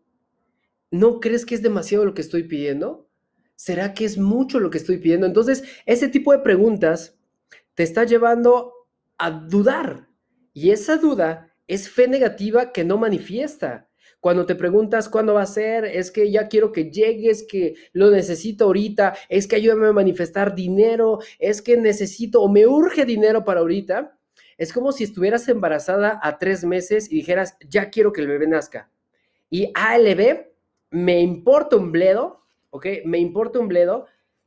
¿No 0.90 1.20
crees 1.20 1.44
que 1.44 1.54
es 1.54 1.62
demasiado 1.62 2.04
lo 2.04 2.14
que 2.14 2.22
estoy 2.22 2.44
pidiendo? 2.44 3.08
¿Será 3.56 3.92
que 3.92 4.04
es 4.04 4.18
mucho 4.18 4.60
lo 4.60 4.70
que 4.70 4.78
estoy 4.78 4.98
pidiendo? 4.98 5.26
Entonces, 5.26 5.64
ese 5.84 6.08
tipo 6.08 6.32
de 6.32 6.38
preguntas 6.38 7.18
te 7.74 7.82
está 7.82 8.04
llevando 8.04 8.72
a 9.18 9.30
dudar. 9.30 10.08
Y 10.52 10.70
esa 10.70 10.96
duda 10.96 11.47
es 11.68 11.88
fe 11.88 12.08
negativa 12.08 12.72
que 12.72 12.84
no 12.84 12.98
manifiesta. 12.98 13.88
Cuando 14.20 14.46
te 14.46 14.56
preguntas 14.56 15.08
cuándo 15.08 15.34
va 15.34 15.42
a 15.42 15.46
ser, 15.46 15.84
es 15.84 16.10
que 16.10 16.30
ya 16.32 16.48
quiero 16.48 16.72
que 16.72 16.90
llegues, 16.90 17.46
que 17.48 17.74
lo 17.92 18.10
necesito 18.10 18.64
ahorita, 18.64 19.14
es 19.28 19.46
que 19.46 19.56
ayúdame 19.56 19.86
a 19.86 19.92
manifestar 19.92 20.56
dinero, 20.56 21.20
es 21.38 21.62
que 21.62 21.76
necesito 21.76 22.42
o 22.42 22.48
me 22.48 22.66
urge 22.66 23.04
dinero 23.04 23.44
para 23.44 23.60
ahorita. 23.60 24.18
Es 24.56 24.72
como 24.72 24.90
si 24.90 25.04
estuvieras 25.04 25.48
embarazada 25.48 26.18
a 26.20 26.38
tres 26.38 26.64
meses 26.64 27.12
y 27.12 27.16
dijeras, 27.16 27.56
ya 27.68 27.90
quiero 27.90 28.12
que 28.12 28.22
el 28.22 28.26
bebé 28.26 28.48
nazca. 28.48 28.90
Y 29.50 29.70
ALB, 29.74 30.48
me 30.90 31.20
importa 31.20 31.76
un 31.76 31.92
bledo, 31.92 32.42
¿ok? 32.70 32.86
Me 33.04 33.18
importa 33.18 33.60
un 33.60 33.68
bledo 33.68 34.06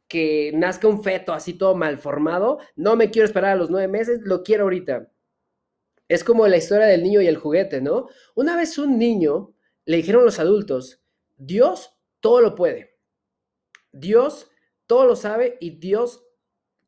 que 0.10 0.51
nazca 0.53 0.89
un 0.89 1.01
feto 1.01 1.31
así 1.31 1.53
todo 1.53 1.75
mal 1.75 1.97
formado, 1.97 2.60
no 2.75 2.97
me 2.97 3.10
quiero 3.10 3.25
esperar 3.25 3.51
a 3.51 3.55
los 3.55 3.69
nueve 3.69 3.88
meses, 3.88 4.19
lo 4.23 4.43
quiero 4.43 4.63
ahorita. 4.63 5.10
Es 6.12 6.24
como 6.24 6.47
la 6.47 6.58
historia 6.58 6.88
del 6.88 7.04
niño 7.04 7.21
y 7.21 7.28
el 7.28 7.38
juguete, 7.38 7.82
¿no? 7.82 8.08
Una 8.36 8.56
vez 8.56 8.78
un 8.78 8.97
niño 8.97 9.54
le 9.86 9.97
dijeron 9.97 10.26
los 10.26 10.39
adultos, 10.39 11.02
Dios 11.38 11.97
todo 12.19 12.41
lo 12.41 12.56
puede. 12.56 12.97
Dios 13.91 14.50
todo 14.88 15.06
lo 15.06 15.15
sabe 15.15 15.58
y 15.60 15.78
Dios 15.80 16.26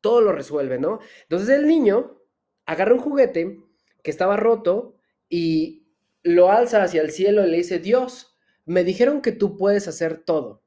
todo 0.00 0.20
lo 0.20 0.32
resuelve, 0.32 0.78
¿no? 0.78 0.98
Entonces 1.22 1.48
el 1.48 1.66
niño 1.66 2.20
agarra 2.66 2.94
un 2.94 3.00
juguete 3.00 3.60
que 4.02 4.10
estaba 4.10 4.36
roto 4.36 4.96
y 5.28 5.86
lo 6.22 6.50
alza 6.50 6.82
hacia 6.82 7.00
el 7.00 7.10
cielo 7.10 7.46
y 7.46 7.50
le 7.50 7.56
dice, 7.56 7.78
Dios, 7.78 8.36
me 8.66 8.84
dijeron 8.84 9.22
que 9.22 9.32
tú 9.32 9.56
puedes 9.56 9.88
hacer 9.88 10.18
todo. 10.24 10.64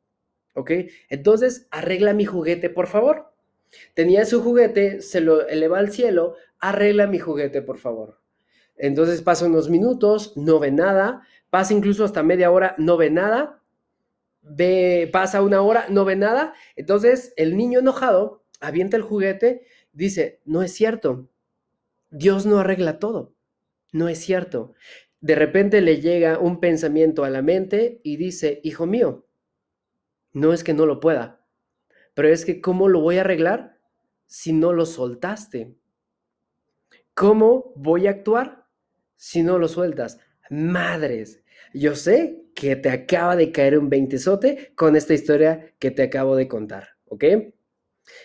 ¿ok? 0.58 0.72
Entonces, 1.10 1.68
arregla 1.70 2.14
mi 2.14 2.26
juguete, 2.26 2.72
por 2.72 2.88
favor. 2.88 3.32
Tenía 3.94 4.26
su 4.26 4.42
juguete, 4.42 5.02
se 5.02 5.22
lo 5.22 5.48
eleva 5.48 5.78
al 5.78 5.92
cielo, 5.92 6.36
arregla 6.60 7.06
mi 7.06 7.20
juguete, 7.20 7.62
por 7.62 7.78
favor. 7.78 8.20
Entonces 8.78 9.22
pasa 9.22 9.46
unos 9.46 9.70
minutos, 9.70 10.34
no 10.36 10.60
ve 10.60 10.72
nada, 10.72 11.24
pasa 11.50 11.74
incluso 11.74 12.04
hasta 12.04 12.24
media 12.24 12.52
hora, 12.52 12.76
no 12.78 12.98
ve 12.98 13.10
nada, 13.10 13.62
ve, 14.42 15.10
pasa 15.12 15.42
una 15.42 15.62
hora, 15.62 15.86
no 15.90 16.06
ve 16.06 16.16
nada. 16.16 16.54
Entonces 16.76 17.34
el 17.38 17.58
niño 17.58 17.80
enojado 17.80 18.44
avienta 18.60 18.98
el 18.98 19.04
juguete, 19.04 19.66
dice, 19.94 20.42
no 20.46 20.62
es 20.64 20.74
cierto, 20.74 21.30
Dios 22.10 22.46
no 22.46 22.60
arregla 22.60 23.00
todo, 23.00 23.34
no 23.92 24.10
es 24.10 24.20
cierto. 24.20 24.74
De 25.20 25.36
repente 25.36 25.82
le 25.82 26.00
llega 26.00 26.40
un 26.40 26.60
pensamiento 26.60 27.24
a 27.24 27.30
la 27.30 27.42
mente 27.42 28.00
y 28.04 28.18
dice, 28.18 28.62
hijo 28.64 28.86
mío, 28.86 29.26
no 30.34 30.54
es 30.54 30.64
que 30.64 30.74
no 30.74 30.86
lo 30.86 31.00
pueda, 31.00 31.42
pero 32.14 32.28
es 32.30 32.46
que 32.46 32.62
¿cómo 32.62 32.88
lo 32.88 33.02
voy 33.02 33.18
a 33.18 33.22
arreglar 33.22 33.80
si 34.28 34.54
no 34.54 34.74
lo 34.74 34.86
soltaste? 34.86 35.76
¿Cómo 37.14 37.74
voy 37.76 38.06
a 38.06 38.12
actuar 38.12 38.57
si 39.18 39.44
no 39.44 39.60
lo 39.60 39.68
sueltas? 39.68 40.20
Madres, 40.50 41.44
yo 41.74 41.96
sé 41.96 42.44
que 42.56 42.76
te 42.76 42.90
acaba 42.90 43.36
de 43.36 43.52
caer 43.52 43.78
un 43.78 43.90
veintesote 43.90 44.72
con 44.76 44.96
esta 44.96 45.14
historia 45.14 45.74
que 45.80 45.92
te 45.92 46.04
acabo 46.04 46.36
de 46.36 46.48
contar, 46.48 46.90
¿ok? 47.06 47.24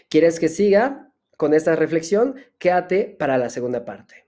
¿Quieres 0.09 0.39
que 0.39 0.49
siga 0.49 1.13
con 1.37 1.55
esta 1.55 1.75
reflexión? 1.75 2.37
Quédate 2.59 3.17
para 3.19 3.37
la 3.39 3.51
segunda 3.51 3.85
parte. 3.85 4.27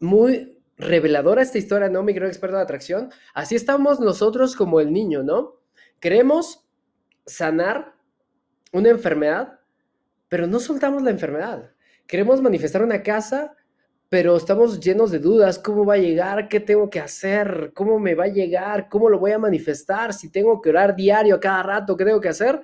Muy 0.00 0.62
reveladora 0.76 1.42
esta 1.42 1.58
historia, 1.58 1.88
¿no, 1.88 2.02
mi 2.02 2.12
gran 2.12 2.28
experto 2.28 2.56
de 2.56 2.62
atracción? 2.62 3.10
Así 3.34 3.54
estamos 3.54 4.00
nosotros 4.00 4.56
como 4.56 4.80
el 4.80 4.92
niño, 4.92 5.22
¿no? 5.22 5.60
Queremos 6.00 6.66
sanar 7.26 7.94
una 8.72 8.90
enfermedad, 8.90 9.60
pero 10.28 10.46
no 10.46 10.58
soltamos 10.58 11.02
la 11.02 11.10
enfermedad. 11.10 11.72
Queremos 12.06 12.42
manifestar 12.42 12.82
una 12.82 13.02
casa, 13.02 13.54
pero 14.14 14.36
estamos 14.36 14.78
llenos 14.78 15.10
de 15.10 15.18
dudas. 15.18 15.58
¿Cómo 15.58 15.84
va 15.84 15.94
a 15.94 15.98
llegar? 15.98 16.48
¿Qué 16.48 16.60
tengo 16.60 16.88
que 16.88 17.00
hacer? 17.00 17.72
¿Cómo 17.74 17.98
me 17.98 18.14
va 18.14 18.26
a 18.26 18.28
llegar? 18.28 18.88
¿Cómo 18.88 19.10
lo 19.10 19.18
voy 19.18 19.32
a 19.32 19.40
manifestar? 19.40 20.14
Si 20.14 20.30
tengo 20.30 20.62
que 20.62 20.70
orar 20.70 20.94
diario, 20.94 21.34
a 21.34 21.40
cada 21.40 21.64
rato, 21.64 21.96
¿qué 21.96 22.04
tengo 22.04 22.20
que 22.20 22.28
hacer? 22.28 22.62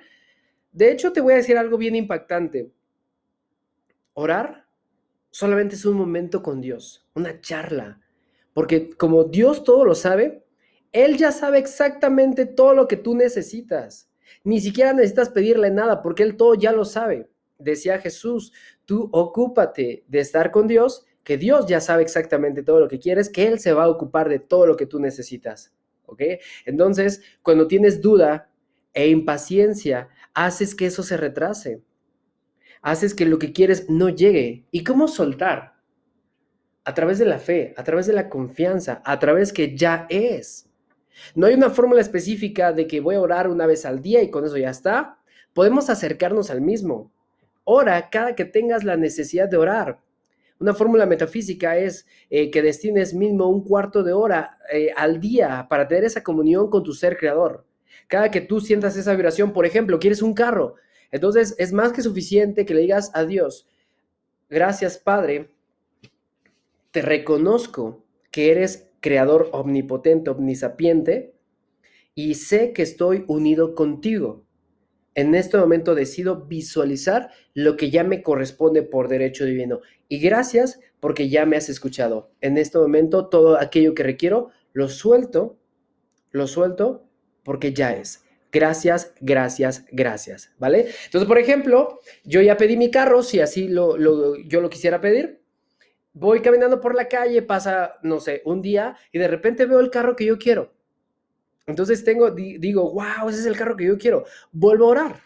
De 0.71 0.89
hecho, 0.89 1.11
te 1.11 1.19
voy 1.19 1.33
a 1.33 1.35
decir 1.35 1.57
algo 1.57 1.77
bien 1.77 1.93
impactante. 1.97 2.71
Orar 4.13 4.65
solamente 5.29 5.75
es 5.75 5.83
un 5.83 5.97
momento 5.97 6.41
con 6.41 6.61
Dios, 6.61 7.05
una 7.15 7.41
charla. 7.41 7.99
Porque 8.53 8.91
como 8.91 9.25
Dios 9.25 9.65
todo 9.65 9.83
lo 9.83 9.93
sabe, 9.93 10.45
él 10.93 11.17
ya 11.17 11.33
sabe 11.33 11.57
exactamente 11.57 12.45
todo 12.45 12.73
lo 12.73 12.87
que 12.87 12.95
tú 12.95 13.13
necesitas. 13.13 14.09
Ni 14.45 14.61
siquiera 14.61 14.93
necesitas 14.93 15.27
pedirle 15.27 15.69
nada 15.69 16.01
porque 16.01 16.23
Él 16.23 16.37
todo 16.37 16.55
ya 16.55 16.71
lo 16.71 16.85
sabe. 16.85 17.29
Decía 17.59 17.99
Jesús, 17.99 18.53
tú 18.85 19.09
ocúpate 19.11 20.05
de 20.07 20.19
estar 20.21 20.51
con 20.51 20.69
Dios, 20.69 21.05
que 21.23 21.37
Dios 21.37 21.65
ya 21.67 21.79
sabe 21.79 22.03
exactamente 22.03 22.63
todo 22.63 22.79
lo 22.79 22.87
que 22.87 22.99
quieres, 22.99 23.29
que 23.29 23.47
Él 23.47 23.59
se 23.59 23.73
va 23.73 23.83
a 23.83 23.89
ocupar 23.89 24.29
de 24.29 24.39
todo 24.39 24.65
lo 24.65 24.75
que 24.75 24.85
tú 24.85 24.99
necesitas. 24.99 25.73
¿Ok? 26.05 26.21
Entonces, 26.65 27.21
cuando 27.41 27.67
tienes 27.67 28.01
duda 28.01 28.49
e 28.93 29.07
impaciencia, 29.09 30.09
haces 30.33 30.75
que 30.75 30.87
eso 30.87 31.03
se 31.03 31.17
retrase. 31.17 31.81
Haces 32.81 33.13
que 33.13 33.25
lo 33.25 33.39
que 33.39 33.53
quieres 33.53 33.89
no 33.89 34.09
llegue. 34.09 34.65
¿Y 34.71 34.83
cómo 34.83 35.07
soltar? 35.07 35.75
A 36.83 36.93
través 36.93 37.19
de 37.19 37.25
la 37.25 37.37
fe, 37.37 37.73
a 37.77 37.83
través 37.83 38.07
de 38.07 38.13
la 38.13 38.27
confianza, 38.27 39.01
a 39.05 39.19
través 39.19 39.53
que 39.53 39.77
ya 39.77 40.07
es. 40.09 40.67
No 41.35 41.45
hay 41.45 41.53
una 41.53 41.69
fórmula 41.69 42.01
específica 42.01 42.73
de 42.73 42.87
que 42.87 42.99
voy 42.99 43.15
a 43.15 43.21
orar 43.21 43.47
una 43.47 43.67
vez 43.67 43.85
al 43.85 44.01
día 44.01 44.21
y 44.23 44.31
con 44.31 44.45
eso 44.45 44.57
ya 44.57 44.71
está. 44.71 45.19
Podemos 45.53 45.89
acercarnos 45.89 46.49
al 46.49 46.61
mismo. 46.61 47.11
Ora 47.63 48.09
cada 48.09 48.35
que 48.35 48.45
tengas 48.45 48.83
la 48.83 48.97
necesidad 48.97 49.47
de 49.47 49.57
orar. 49.57 49.99
Una 50.61 50.75
fórmula 50.75 51.07
metafísica 51.07 51.75
es 51.75 52.05
eh, 52.29 52.51
que 52.51 52.61
destines 52.61 53.15
mismo 53.15 53.47
un 53.47 53.63
cuarto 53.63 54.03
de 54.03 54.13
hora 54.13 54.59
eh, 54.71 54.91
al 54.95 55.19
día 55.19 55.65
para 55.67 55.87
tener 55.87 56.03
esa 56.03 56.21
comunión 56.21 56.69
con 56.69 56.83
tu 56.83 56.93
ser 56.93 57.17
creador. 57.17 57.65
Cada 58.07 58.29
que 58.29 58.41
tú 58.41 58.61
sientas 58.61 58.95
esa 58.95 59.15
vibración, 59.15 59.53
por 59.53 59.65
ejemplo, 59.65 59.97
quieres 59.97 60.21
un 60.21 60.35
carro, 60.35 60.75
entonces 61.09 61.55
es 61.57 61.73
más 61.73 61.93
que 61.93 62.03
suficiente 62.03 62.63
que 62.63 62.75
le 62.75 62.81
digas 62.81 63.09
a 63.15 63.25
Dios, 63.25 63.67
gracias 64.51 64.99
Padre, 64.99 65.49
te 66.91 67.01
reconozco 67.01 68.05
que 68.29 68.51
eres 68.51 68.91
creador 68.99 69.49
omnipotente, 69.53 70.29
omnisapiente, 70.29 71.33
y 72.13 72.35
sé 72.35 72.71
que 72.71 72.83
estoy 72.83 73.25
unido 73.27 73.73
contigo. 73.73 74.45
En 75.15 75.35
este 75.35 75.57
momento 75.57 75.95
decido 75.95 76.45
visualizar 76.45 77.29
lo 77.53 77.75
que 77.77 77.89
ya 77.89 78.03
me 78.03 78.23
corresponde 78.23 78.83
por 78.83 79.07
derecho 79.07 79.45
divino. 79.45 79.81
Y 80.07 80.19
gracias 80.19 80.79
porque 80.99 81.29
ya 81.29 81.45
me 81.45 81.57
has 81.57 81.69
escuchado. 81.69 82.31
En 82.41 82.57
este 82.57 82.77
momento 82.77 83.27
todo 83.27 83.59
aquello 83.59 83.93
que 83.93 84.03
requiero 84.03 84.49
lo 84.73 84.87
suelto 84.87 85.57
lo 86.31 86.47
suelto 86.47 87.05
porque 87.43 87.73
ya 87.73 87.93
es. 87.93 88.23
Gracias, 88.51 89.13
gracias, 89.21 89.85
gracias, 89.91 90.51
¿vale? 90.57 90.87
Entonces, 91.05 91.27
por 91.27 91.37
ejemplo, 91.37 91.99
yo 92.25 92.41
ya 92.41 92.57
pedí 92.57 92.75
mi 92.75 92.91
carro, 92.91 93.23
si 93.23 93.39
así 93.39 93.69
lo, 93.69 93.97
yo 93.97 94.61
lo 94.61 94.69
quisiera 94.69 94.99
pedir. 94.99 95.41
Voy 96.13 96.41
caminando 96.41 96.81
por 96.81 96.93
la 96.93 97.07
calle, 97.07 97.41
pasa, 97.41 97.95
no 98.03 98.19
sé, 98.19 98.41
un 98.43 98.61
día 98.61 98.97
y 99.13 99.19
de 99.19 99.29
repente 99.29 99.65
veo 99.65 99.79
el 99.79 99.89
carro 99.89 100.17
que 100.17 100.25
yo 100.25 100.37
quiero. 100.37 100.73
Entonces 101.67 102.03
tengo, 102.03 102.31
digo, 102.31 102.91
wow, 102.91 103.29
ese 103.29 103.39
es 103.39 103.45
el 103.45 103.57
carro 103.57 103.77
que 103.77 103.85
yo 103.85 103.97
quiero. 103.97 104.25
Vuelvo 104.51 104.85
a 104.85 104.89
orar. 104.89 105.21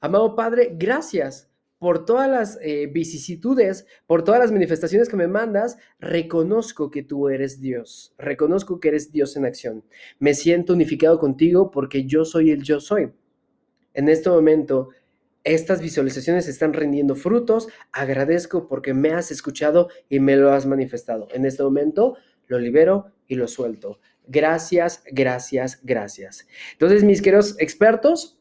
Amado 0.00 0.34
Padre, 0.34 0.74
gracias 0.76 1.48
por 1.78 2.04
todas 2.04 2.30
las 2.30 2.58
eh, 2.62 2.86
vicisitudes, 2.86 3.86
por 4.06 4.22
todas 4.22 4.40
las 4.40 4.52
manifestaciones 4.52 5.08
que 5.08 5.16
me 5.16 5.26
mandas, 5.26 5.78
reconozco 5.98 6.92
que 6.92 7.02
tú 7.02 7.28
eres 7.28 7.60
Dios, 7.60 8.14
reconozco 8.18 8.78
que 8.78 8.88
eres 8.88 9.10
Dios 9.10 9.36
en 9.36 9.46
acción. 9.46 9.84
Me 10.20 10.34
siento 10.34 10.74
unificado 10.74 11.18
contigo 11.18 11.72
porque 11.72 12.04
yo 12.04 12.24
soy 12.24 12.52
el 12.52 12.62
yo 12.62 12.78
soy. 12.78 13.12
En 13.94 14.08
este 14.08 14.30
momento, 14.30 14.90
estas 15.44 15.80
visualizaciones 15.80 16.46
están 16.46 16.72
rindiendo 16.72 17.16
frutos. 17.16 17.66
Agradezco 17.90 18.68
porque 18.68 18.94
me 18.94 19.10
has 19.10 19.32
escuchado 19.32 19.88
y 20.08 20.20
me 20.20 20.36
lo 20.36 20.52
has 20.52 20.66
manifestado. 20.66 21.26
En 21.32 21.44
este 21.44 21.64
momento, 21.64 22.16
lo 22.46 22.60
libero 22.60 23.06
y 23.26 23.34
lo 23.34 23.48
suelto. 23.48 23.98
Gracias, 24.26 25.02
gracias, 25.10 25.80
gracias. 25.82 26.46
Entonces, 26.72 27.04
mis 27.04 27.20
queridos 27.22 27.56
expertos, 27.58 28.40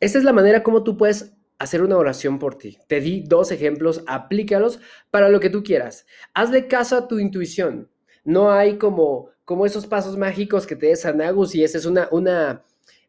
esta 0.00 0.18
es 0.18 0.24
la 0.24 0.32
manera 0.32 0.62
como 0.62 0.82
tú 0.82 0.96
puedes 0.96 1.34
hacer 1.58 1.82
una 1.82 1.96
oración 1.96 2.38
por 2.38 2.56
ti. 2.56 2.78
Te 2.86 3.00
di 3.00 3.22
dos 3.26 3.50
ejemplos, 3.50 4.02
aplícalos 4.06 4.80
para 5.10 5.28
lo 5.28 5.40
que 5.40 5.50
tú 5.50 5.62
quieras. 5.62 6.06
Hazle 6.34 6.68
caso 6.68 6.96
a 6.96 7.08
tu 7.08 7.18
intuición. 7.18 7.90
No 8.24 8.50
hay 8.50 8.76
como, 8.76 9.30
como 9.44 9.66
esos 9.66 9.86
pasos 9.86 10.16
mágicos 10.16 10.66
que 10.66 10.76
te 10.76 10.86
des 10.86 11.06
Agus 11.06 11.54
y 11.54 11.64
esa 11.64 11.78
es 11.78 11.86
una, 11.86 12.08
una 12.10 12.64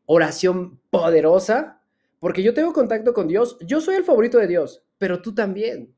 oración 0.06 0.80
poderosa, 0.90 1.82
porque 2.20 2.44
yo 2.44 2.54
tengo 2.54 2.74
contacto 2.74 3.14
con 3.14 3.28
Dios, 3.28 3.58
yo 3.62 3.82
soy 3.82 3.96
el 3.96 4.04
favorito 4.04 4.38
de 4.38 4.48
Dios, 4.48 4.84
pero 4.98 5.22
tú 5.22 5.34
también. 5.34 5.94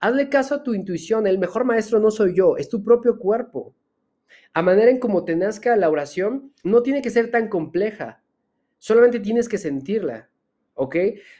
Hazle 0.00 0.28
caso 0.28 0.54
a 0.54 0.62
tu 0.62 0.72
intuición, 0.72 1.26
el 1.26 1.38
mejor 1.38 1.64
maestro 1.64 2.00
no 2.00 2.10
soy 2.10 2.34
yo, 2.34 2.56
es 2.56 2.68
tu 2.68 2.82
propio 2.82 3.18
cuerpo. 3.18 3.74
A 4.52 4.62
manera 4.62 4.90
en 4.90 4.98
como 4.98 5.24
te 5.24 5.36
nazca 5.36 5.76
la 5.76 5.90
oración, 5.90 6.52
no 6.64 6.82
tiene 6.82 7.02
que 7.02 7.10
ser 7.10 7.30
tan 7.30 7.48
compleja, 7.48 8.22
solamente 8.78 9.20
tienes 9.20 9.48
que 9.48 9.58
sentirla. 9.58 10.30
¿ok? 10.80 10.96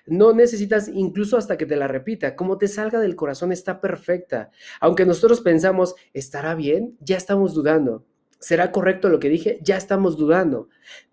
No 0.07 0.35
necesitas 0.35 0.89
incluso 0.89 1.39
hasta 1.39 1.57
que 1.57 1.65
te 1.65 1.77
la 1.77 1.89
repita, 1.89 2.37
como 2.37 2.59
te 2.59 2.69
salga 2.69 3.01
del 3.01 3.17
corazón 3.17 3.53
está 3.53 3.81
perfecta. 3.81 4.51
Aunque 4.81 5.07
nosotros 5.07 5.41
pensamos, 5.41 5.95
¿estará 6.13 6.55
bien? 6.55 6.99
Ya 7.01 7.17
estamos 7.17 7.55
dudando. 7.55 8.05
¿Será 8.39 8.71
correcto 8.71 9.09
lo 9.09 9.19
que 9.19 9.31
dije? 9.31 9.59
Ya 9.63 9.79
estamos 9.79 10.19
dudando. 10.19 10.69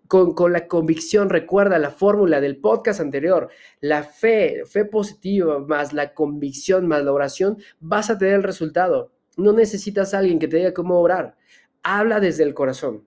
Con, 0.08 0.34
con, 0.34 0.52
la 0.52 0.68
convicción, 0.68 1.30
recuerda 1.30 1.78
la 1.78 1.90
fórmula 1.90 2.42
del 2.42 2.58
podcast 2.58 3.00
anterior, 3.00 3.48
la 3.80 4.02
fe, 4.02 4.62
fe 4.66 4.84
positiva 4.84 5.58
más 5.58 5.94
la 5.94 6.12
convicción 6.12 6.86
más 6.86 7.04
la 7.04 7.12
oración, 7.12 7.58
vas 7.80 8.10
a 8.10 8.18
tener 8.18 8.34
el 8.34 8.42
resultado. 8.42 9.12
No 9.38 9.52
necesitas 9.54 10.12
a 10.12 10.18
alguien 10.18 10.38
que 10.38 10.48
te 10.48 10.58
diga 10.58 10.74
cómo 10.74 11.00
orar. 11.00 11.37
Habla 11.90 12.20
desde 12.20 12.42
el 12.42 12.52
corazón. 12.52 13.06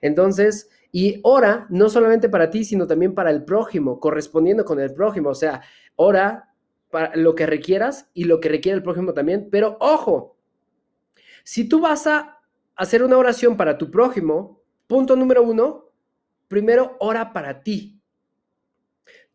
Entonces, 0.00 0.68
y 0.90 1.20
ora 1.22 1.66
no 1.70 1.88
solamente 1.88 2.28
para 2.28 2.50
ti, 2.50 2.64
sino 2.64 2.88
también 2.88 3.14
para 3.14 3.30
el 3.30 3.44
prójimo, 3.44 4.00
correspondiendo 4.00 4.64
con 4.64 4.80
el 4.80 4.92
prójimo. 4.92 5.30
O 5.30 5.34
sea, 5.36 5.62
ora 5.94 6.52
para 6.90 7.14
lo 7.14 7.36
que 7.36 7.46
requieras 7.46 8.10
y 8.12 8.24
lo 8.24 8.40
que 8.40 8.48
requiere 8.48 8.76
el 8.76 8.82
prójimo 8.82 9.14
también. 9.14 9.48
Pero 9.52 9.76
ojo, 9.78 10.36
si 11.44 11.68
tú 11.68 11.80
vas 11.80 12.08
a 12.08 12.40
hacer 12.74 13.04
una 13.04 13.18
oración 13.18 13.56
para 13.56 13.78
tu 13.78 13.88
prójimo, 13.88 14.64
punto 14.88 15.14
número 15.14 15.44
uno, 15.44 15.92
primero 16.48 16.96
ora 16.98 17.32
para 17.32 17.62
ti. 17.62 18.00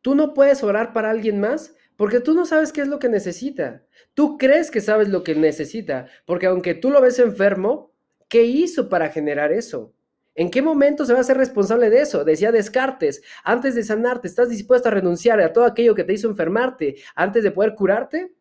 Tú 0.02 0.14
no 0.14 0.34
puedes 0.34 0.62
orar 0.62 0.92
para 0.92 1.10
alguien 1.10 1.40
más 1.40 1.74
porque 1.96 2.20
tú 2.20 2.34
no 2.34 2.46
sabes 2.46 2.74
qué 2.74 2.82
es 2.82 2.90
lo 2.90 3.00
que 3.00 3.08
necesita. 3.08 3.86
Tú 4.14 4.38
crees 4.38 4.70
que 4.70 4.82
sabes 4.82 5.08
lo 5.08 5.24
que 5.24 5.36
necesita, 5.36 6.08
porque 6.26 6.48
aunque 6.48 6.74
tú 6.74 6.90
lo 6.90 7.00
ves 7.00 7.20
enfermo, 7.20 7.95
¿qué 8.28 8.44
hizo 8.44 8.90
para 8.90 9.10
generar 9.10 9.52
eso? 9.52 9.94
¿En 10.36 10.52
qué 10.52 10.62
momento 10.62 11.06
se 11.06 11.14
va 11.14 11.22
a 11.22 11.24
ser 11.24 11.38
responsable 11.38 11.90
de 11.90 12.02
eso? 12.02 12.26
Decía 12.26 12.52
Descartes, 12.52 13.22
antes 13.44 13.74
de 13.74 13.84
sanarte, 13.84 14.28
¿estás 14.28 14.50
dispuesto 14.50 14.90
a 14.90 14.92
renunciar 14.92 15.40
a 15.40 15.54
todo 15.54 15.64
aquello 15.64 15.96
que 15.96 16.04
te 16.04 16.14
hizo 16.14 16.28
enfermarte 16.28 16.98
antes 17.16 17.42
de 17.44 17.52
poder 17.52 17.74
curarte? 17.74 18.34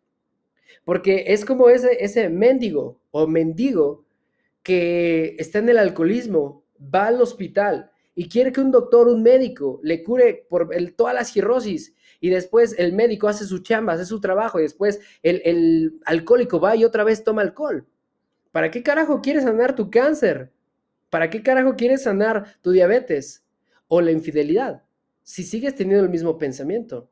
Porque 0.85 1.25
es 1.29 1.45
como 1.45 1.69
ese, 1.69 2.05
ese 2.05 2.29
mendigo 2.29 3.01
o 3.13 3.29
mendigo 3.29 4.05
que 4.65 5.37
está 5.39 5.61
en 5.61 5.69
el 5.69 5.79
alcoholismo, 5.79 6.65
va 6.93 7.07
al 7.07 7.23
hospital 7.23 7.93
y 8.17 8.29
quiere 8.29 8.51
que 8.51 8.61
un 8.61 8.73
doctor, 8.73 9.07
un 9.07 9.23
médico, 9.23 9.79
le 9.83 10.03
cure 10.03 10.47
por 10.49 10.75
el, 10.75 10.95
toda 10.95 11.13
la 11.13 11.25
cirrosis 11.25 11.95
y 12.21 12.31
después 12.31 12.75
el 12.79 12.93
médico 12.93 13.29
hace 13.29 13.45
su 13.45 13.61
chamba, 13.61 13.93
hace 13.93 14.07
su 14.07 14.21
trabajo 14.21 14.59
y 14.59 14.63
después 14.63 15.01
el, 15.23 15.43
el 15.45 16.01
alcohólico 16.07 16.59
va 16.59 16.75
y 16.75 16.85
otra 16.85 17.05
vez 17.05 17.23
toma 17.23 17.43
alcohol. 17.43 17.87
¿Para 18.55 18.71
qué 18.71 18.85
carajo 18.85 19.21
quieres 19.21 19.43
sanar 19.43 19.75
tu 19.75 19.91
cáncer? 19.91 20.53
¿Para 21.11 21.29
qué 21.29 21.43
carajo 21.43 21.75
quieres 21.75 22.05
sanar 22.05 22.55
tu 22.63 22.71
diabetes 22.71 23.45
o 23.89 24.01
la 24.01 24.13
infidelidad 24.13 24.85
si 25.25 25.43
sigues 25.43 25.75
teniendo 25.75 26.05
el 26.05 26.09
mismo 26.09 26.39
pensamiento? 26.39 27.11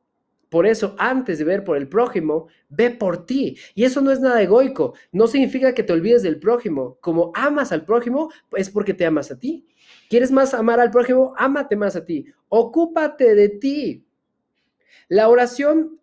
Por 0.48 0.68
eso, 0.68 0.94
antes 0.98 1.38
de 1.38 1.44
ver 1.44 1.64
por 1.64 1.76
el 1.76 1.88
prójimo, 1.88 2.46
ve 2.68 2.90
por 2.90 3.26
ti. 3.26 3.58
Y 3.74 3.82
eso 3.82 4.00
no 4.00 4.12
es 4.12 4.20
nada 4.20 4.40
egoico. 4.40 4.94
No 5.10 5.26
significa 5.26 5.74
que 5.74 5.82
te 5.82 5.92
olvides 5.92 6.22
del 6.22 6.38
prójimo. 6.38 6.98
Como 7.00 7.32
amas 7.34 7.72
al 7.72 7.84
prójimo, 7.84 8.30
es 8.56 8.70
porque 8.70 8.94
te 8.94 9.04
amas 9.04 9.32
a 9.32 9.38
ti. 9.40 9.66
¿Quieres 10.08 10.30
más 10.30 10.54
amar 10.54 10.78
al 10.78 10.92
prójimo? 10.92 11.34
Ámate 11.36 11.74
más 11.74 11.96
a 11.96 12.04
ti. 12.04 12.24
Ocúpate 12.50 13.34
de 13.34 13.48
ti. 13.48 14.06
La 15.08 15.28
oración 15.28 15.98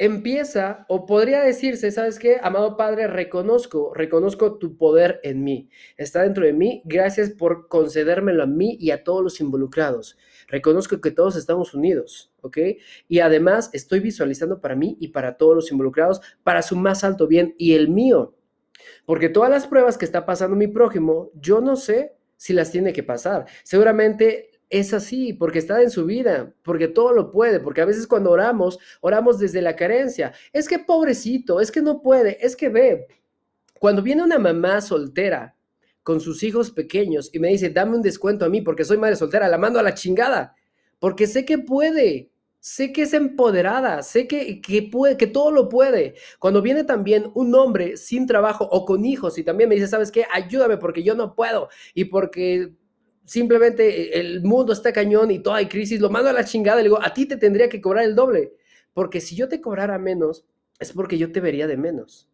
empieza, 0.00 0.86
o 0.88 1.04
podría 1.04 1.42
decirse, 1.42 1.90
¿sabes 1.90 2.18
qué? 2.18 2.38
Amado 2.42 2.78
Padre, 2.78 3.06
reconozco, 3.06 3.92
reconozco 3.94 4.56
tu 4.56 4.78
poder 4.78 5.20
en 5.22 5.44
mí. 5.44 5.68
Está 5.98 6.22
dentro 6.22 6.46
de 6.46 6.54
mí. 6.54 6.80
Gracias 6.86 7.28
por 7.28 7.68
concedérmelo 7.68 8.42
a 8.42 8.46
mí 8.46 8.78
y 8.80 8.92
a 8.92 9.04
todos 9.04 9.22
los 9.22 9.40
involucrados. 9.42 10.16
Reconozco 10.48 11.02
que 11.02 11.10
todos 11.10 11.36
estamos 11.36 11.74
unidos, 11.74 12.32
¿ok? 12.40 12.56
Y 13.08 13.20
además 13.20 13.68
estoy 13.74 14.00
visualizando 14.00 14.62
para 14.62 14.74
mí 14.74 14.96
y 15.00 15.08
para 15.08 15.36
todos 15.36 15.54
los 15.54 15.70
involucrados, 15.70 16.22
para 16.42 16.62
su 16.62 16.76
más 16.76 17.04
alto 17.04 17.26
bien 17.26 17.54
y 17.58 17.74
el 17.74 17.90
mío. 17.90 18.34
Porque 19.04 19.28
todas 19.28 19.50
las 19.50 19.66
pruebas 19.66 19.98
que 19.98 20.06
está 20.06 20.24
pasando 20.24 20.56
mi 20.56 20.66
prójimo, 20.66 21.30
yo 21.34 21.60
no 21.60 21.76
sé 21.76 22.14
si 22.38 22.54
las 22.54 22.72
tiene 22.72 22.94
que 22.94 23.02
pasar. 23.02 23.44
Seguramente 23.64 24.49
es 24.70 24.94
así, 24.94 25.32
porque 25.32 25.58
está 25.58 25.82
en 25.82 25.90
su 25.90 26.06
vida, 26.06 26.54
porque 26.62 26.86
todo 26.86 27.12
lo 27.12 27.30
puede, 27.32 27.58
porque 27.58 27.80
a 27.80 27.84
veces 27.84 28.06
cuando 28.06 28.30
oramos, 28.30 28.78
oramos 29.00 29.38
desde 29.40 29.60
la 29.60 29.74
carencia. 29.74 30.32
Es 30.52 30.68
que 30.68 30.78
pobrecito, 30.78 31.60
es 31.60 31.72
que 31.72 31.82
no 31.82 32.00
puede, 32.00 32.38
es 32.44 32.56
que 32.56 32.68
ve. 32.68 33.08
Cuando 33.80 34.00
viene 34.00 34.22
una 34.22 34.38
mamá 34.38 34.80
soltera 34.80 35.56
con 36.04 36.20
sus 36.20 36.42
hijos 36.44 36.70
pequeños 36.70 37.30
y 37.32 37.40
me 37.40 37.48
dice, 37.48 37.70
dame 37.70 37.96
un 37.96 38.02
descuento 38.02 38.44
a 38.44 38.48
mí 38.48 38.62
porque 38.62 38.84
soy 38.84 38.96
madre 38.96 39.16
soltera, 39.16 39.48
la 39.48 39.58
mando 39.58 39.80
a 39.80 39.82
la 39.82 39.94
chingada, 39.94 40.54
porque 41.00 41.26
sé 41.26 41.44
que 41.44 41.58
puede, 41.58 42.30
sé 42.60 42.92
que 42.92 43.02
es 43.02 43.12
empoderada, 43.12 44.02
sé 44.02 44.28
que, 44.28 44.60
que, 44.60 44.82
puede, 44.82 45.16
que 45.16 45.26
todo 45.26 45.50
lo 45.50 45.68
puede. 45.68 46.14
Cuando 46.38 46.62
viene 46.62 46.84
también 46.84 47.32
un 47.34 47.54
hombre 47.56 47.96
sin 47.96 48.26
trabajo 48.26 48.68
o 48.70 48.84
con 48.84 49.04
hijos 49.04 49.36
y 49.36 49.42
también 49.42 49.68
me 49.68 49.74
dice, 49.74 49.88
¿sabes 49.88 50.12
qué? 50.12 50.26
Ayúdame 50.32 50.76
porque 50.76 51.02
yo 51.02 51.16
no 51.16 51.34
puedo 51.34 51.68
y 51.92 52.04
porque 52.04 52.74
simplemente 53.24 54.18
el 54.18 54.42
mundo 54.42 54.72
está 54.72 54.92
cañón 54.92 55.30
y 55.30 55.38
toda 55.38 55.56
hay 55.56 55.68
crisis, 55.68 56.00
lo 56.00 56.10
mando 56.10 56.30
a 56.30 56.32
la 56.32 56.44
chingada 56.44 56.80
y 56.80 56.84
le 56.84 56.88
digo, 56.88 57.02
a 57.02 57.14
ti 57.14 57.26
te 57.26 57.36
tendría 57.36 57.68
que 57.68 57.80
cobrar 57.80 58.04
el 58.04 58.14
doble, 58.14 58.54
porque 58.92 59.20
si 59.20 59.36
yo 59.36 59.48
te 59.48 59.60
cobrara 59.60 59.98
menos, 59.98 60.46
es 60.78 60.92
porque 60.92 61.18
yo 61.18 61.30
te 61.30 61.40
vería 61.40 61.66
de 61.66 61.76
menos. 61.76 62.28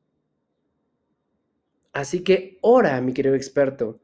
Así 1.93 2.23
que 2.23 2.59
ora, 2.61 3.01
mi 3.01 3.13
querido 3.13 3.35
experto, 3.35 4.01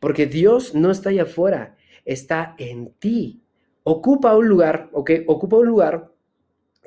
porque 0.00 0.26
Dios 0.26 0.74
no 0.74 0.90
está 0.90 1.10
allá 1.10 1.24
afuera, 1.24 1.76
está 2.04 2.54
en 2.58 2.92
ti. 2.94 3.42
Ocupa 3.84 4.36
un 4.36 4.48
lugar, 4.48 4.90
¿ok? 4.92 5.10
Ocupa 5.26 5.58
un 5.58 5.66
lugar 5.66 6.12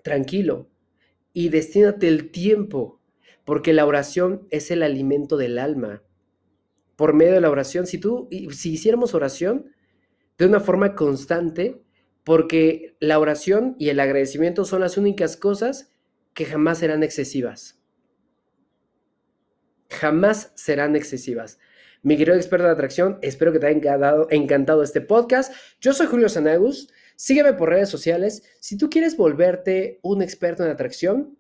tranquilo 0.04 0.68
y 1.34 1.50
destínate 1.50 2.08
el 2.08 2.32
tiempo, 2.32 3.00
porque 3.46 3.74
la 3.74 3.86
oración 3.86 4.48
es 4.52 4.70
el 4.70 4.84
alimento 4.84 5.38
del 5.38 5.60
alma 5.60 6.04
por 7.00 7.14
medio 7.14 7.36
de 7.36 7.40
la 7.40 7.50
oración. 7.50 7.88
Si 7.88 7.98
tú, 7.98 8.28
si 8.52 8.74
hiciéramos 8.74 9.14
oración 9.14 9.72
de 10.38 10.46
una 10.46 10.60
forma 10.60 10.96
constante, 10.96 11.82
porque 12.26 12.98
la 13.00 13.20
oración 13.20 13.78
y 13.80 13.88
el 13.88 14.02
agradecimiento 14.02 14.66
son 14.66 14.82
las 14.82 14.98
únicas 14.98 15.38
cosas 15.38 15.94
que 16.34 16.44
jamás 16.44 16.80
serán 16.80 17.02
excesivas. 17.02 17.82
Jamás 19.90 20.52
serán 20.56 20.98
excesivas. 20.98 21.58
Mi 22.02 22.18
querido 22.18 22.36
experto 22.36 22.66
de 22.66 22.74
atracción, 22.74 23.18
espero 23.22 23.54
que 23.54 23.60
te 23.60 23.68
haya 23.68 23.78
encantado, 23.78 24.28
encantado 24.30 24.84
este 24.84 25.00
podcast. 25.00 25.54
Yo 25.80 25.94
soy 25.94 26.08
Julio 26.08 26.28
Sanagus. 26.28 26.92
Sígueme 27.16 27.54
por 27.54 27.70
redes 27.70 27.88
sociales. 27.88 28.44
Si 28.60 28.78
tú 28.78 28.90
quieres 28.90 29.16
volverte 29.16 30.02
un 30.02 30.22
experto 30.22 30.66
en 30.66 30.72
atracción, 30.72 31.38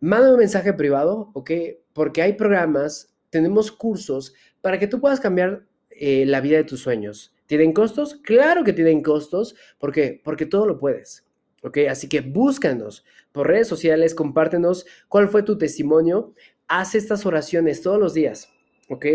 mándame 0.00 0.34
un 0.34 0.40
mensaje 0.40 0.74
privado, 0.74 1.30
¿ok? 1.32 1.50
Porque 1.94 2.20
hay 2.20 2.34
programas, 2.34 3.14
tenemos 3.30 3.72
cursos 3.72 4.34
para 4.60 4.78
que 4.78 4.86
tú 4.86 5.00
puedas 5.00 5.20
cambiar 5.20 5.66
eh, 5.90 6.24
la 6.26 6.40
vida 6.40 6.58
de 6.58 6.64
tus 6.64 6.80
sueños. 6.80 7.34
¿Tienen 7.46 7.72
costos? 7.72 8.14
Claro 8.16 8.64
que 8.64 8.72
tienen 8.72 9.02
costos. 9.02 9.56
¿Por 9.78 9.92
qué? 9.92 10.20
Porque 10.22 10.46
todo 10.46 10.66
lo 10.66 10.78
puedes. 10.78 11.26
¿Ok? 11.62 11.78
Así 11.90 12.08
que 12.08 12.20
búscanos 12.20 13.04
por 13.32 13.48
redes 13.48 13.68
sociales, 13.68 14.14
compártenos 14.14 14.86
cuál 15.08 15.28
fue 15.28 15.42
tu 15.42 15.58
testimonio. 15.58 16.34
Haz 16.66 16.94
estas 16.94 17.24
oraciones 17.26 17.82
todos 17.82 17.98
los 17.98 18.14
días. 18.14 18.50
¿Ok? 18.88 19.06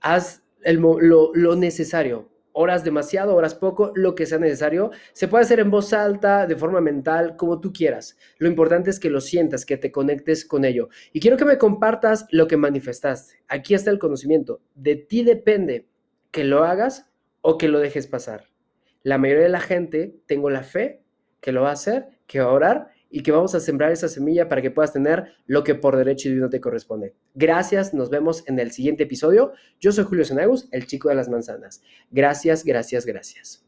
Haz 0.00 0.42
lo, 0.64 1.34
lo 1.34 1.56
necesario 1.56 2.30
horas 2.52 2.84
demasiado, 2.84 3.34
horas 3.34 3.54
poco, 3.54 3.92
lo 3.94 4.14
que 4.14 4.26
sea 4.26 4.38
necesario. 4.38 4.90
Se 5.12 5.28
puede 5.28 5.44
hacer 5.44 5.60
en 5.60 5.70
voz 5.70 5.92
alta, 5.92 6.46
de 6.46 6.56
forma 6.56 6.80
mental, 6.80 7.36
como 7.36 7.60
tú 7.60 7.72
quieras. 7.72 8.16
Lo 8.38 8.48
importante 8.48 8.90
es 8.90 9.00
que 9.00 9.10
lo 9.10 9.20
sientas, 9.20 9.64
que 9.64 9.76
te 9.76 9.92
conectes 9.92 10.44
con 10.44 10.64
ello. 10.64 10.88
Y 11.12 11.20
quiero 11.20 11.36
que 11.36 11.44
me 11.44 11.58
compartas 11.58 12.26
lo 12.30 12.48
que 12.48 12.56
manifestaste. 12.56 13.42
Aquí 13.48 13.74
está 13.74 13.90
el 13.90 13.98
conocimiento. 13.98 14.60
De 14.74 14.96
ti 14.96 15.22
depende 15.22 15.88
que 16.30 16.44
lo 16.44 16.64
hagas 16.64 17.10
o 17.40 17.58
que 17.58 17.68
lo 17.68 17.78
dejes 17.78 18.06
pasar. 18.06 18.50
La 19.02 19.18
mayoría 19.18 19.44
de 19.44 19.50
la 19.50 19.60
gente, 19.60 20.20
tengo 20.26 20.50
la 20.50 20.62
fe 20.62 21.02
que 21.40 21.52
lo 21.52 21.62
va 21.62 21.70
a 21.70 21.74
hacer, 21.74 22.08
que 22.26 22.40
va 22.40 22.46
a 22.46 22.52
orar 22.52 22.90
y 23.10 23.22
que 23.22 23.32
vamos 23.32 23.54
a 23.54 23.60
sembrar 23.60 23.92
esa 23.92 24.08
semilla 24.08 24.48
para 24.48 24.62
que 24.62 24.70
puedas 24.70 24.92
tener 24.92 25.34
lo 25.46 25.64
que 25.64 25.74
por 25.74 25.96
derecho 25.96 26.28
divino 26.28 26.48
te 26.48 26.60
corresponde. 26.60 27.14
Gracias, 27.34 27.92
nos 27.92 28.08
vemos 28.08 28.44
en 28.46 28.58
el 28.58 28.70
siguiente 28.70 29.02
episodio. 29.02 29.52
Yo 29.80 29.92
soy 29.92 30.04
Julio 30.04 30.24
Senagus, 30.24 30.68
el 30.70 30.86
chico 30.86 31.08
de 31.08 31.16
las 31.16 31.28
manzanas. 31.28 31.82
Gracias, 32.10 32.64
gracias, 32.64 33.04
gracias. 33.04 33.66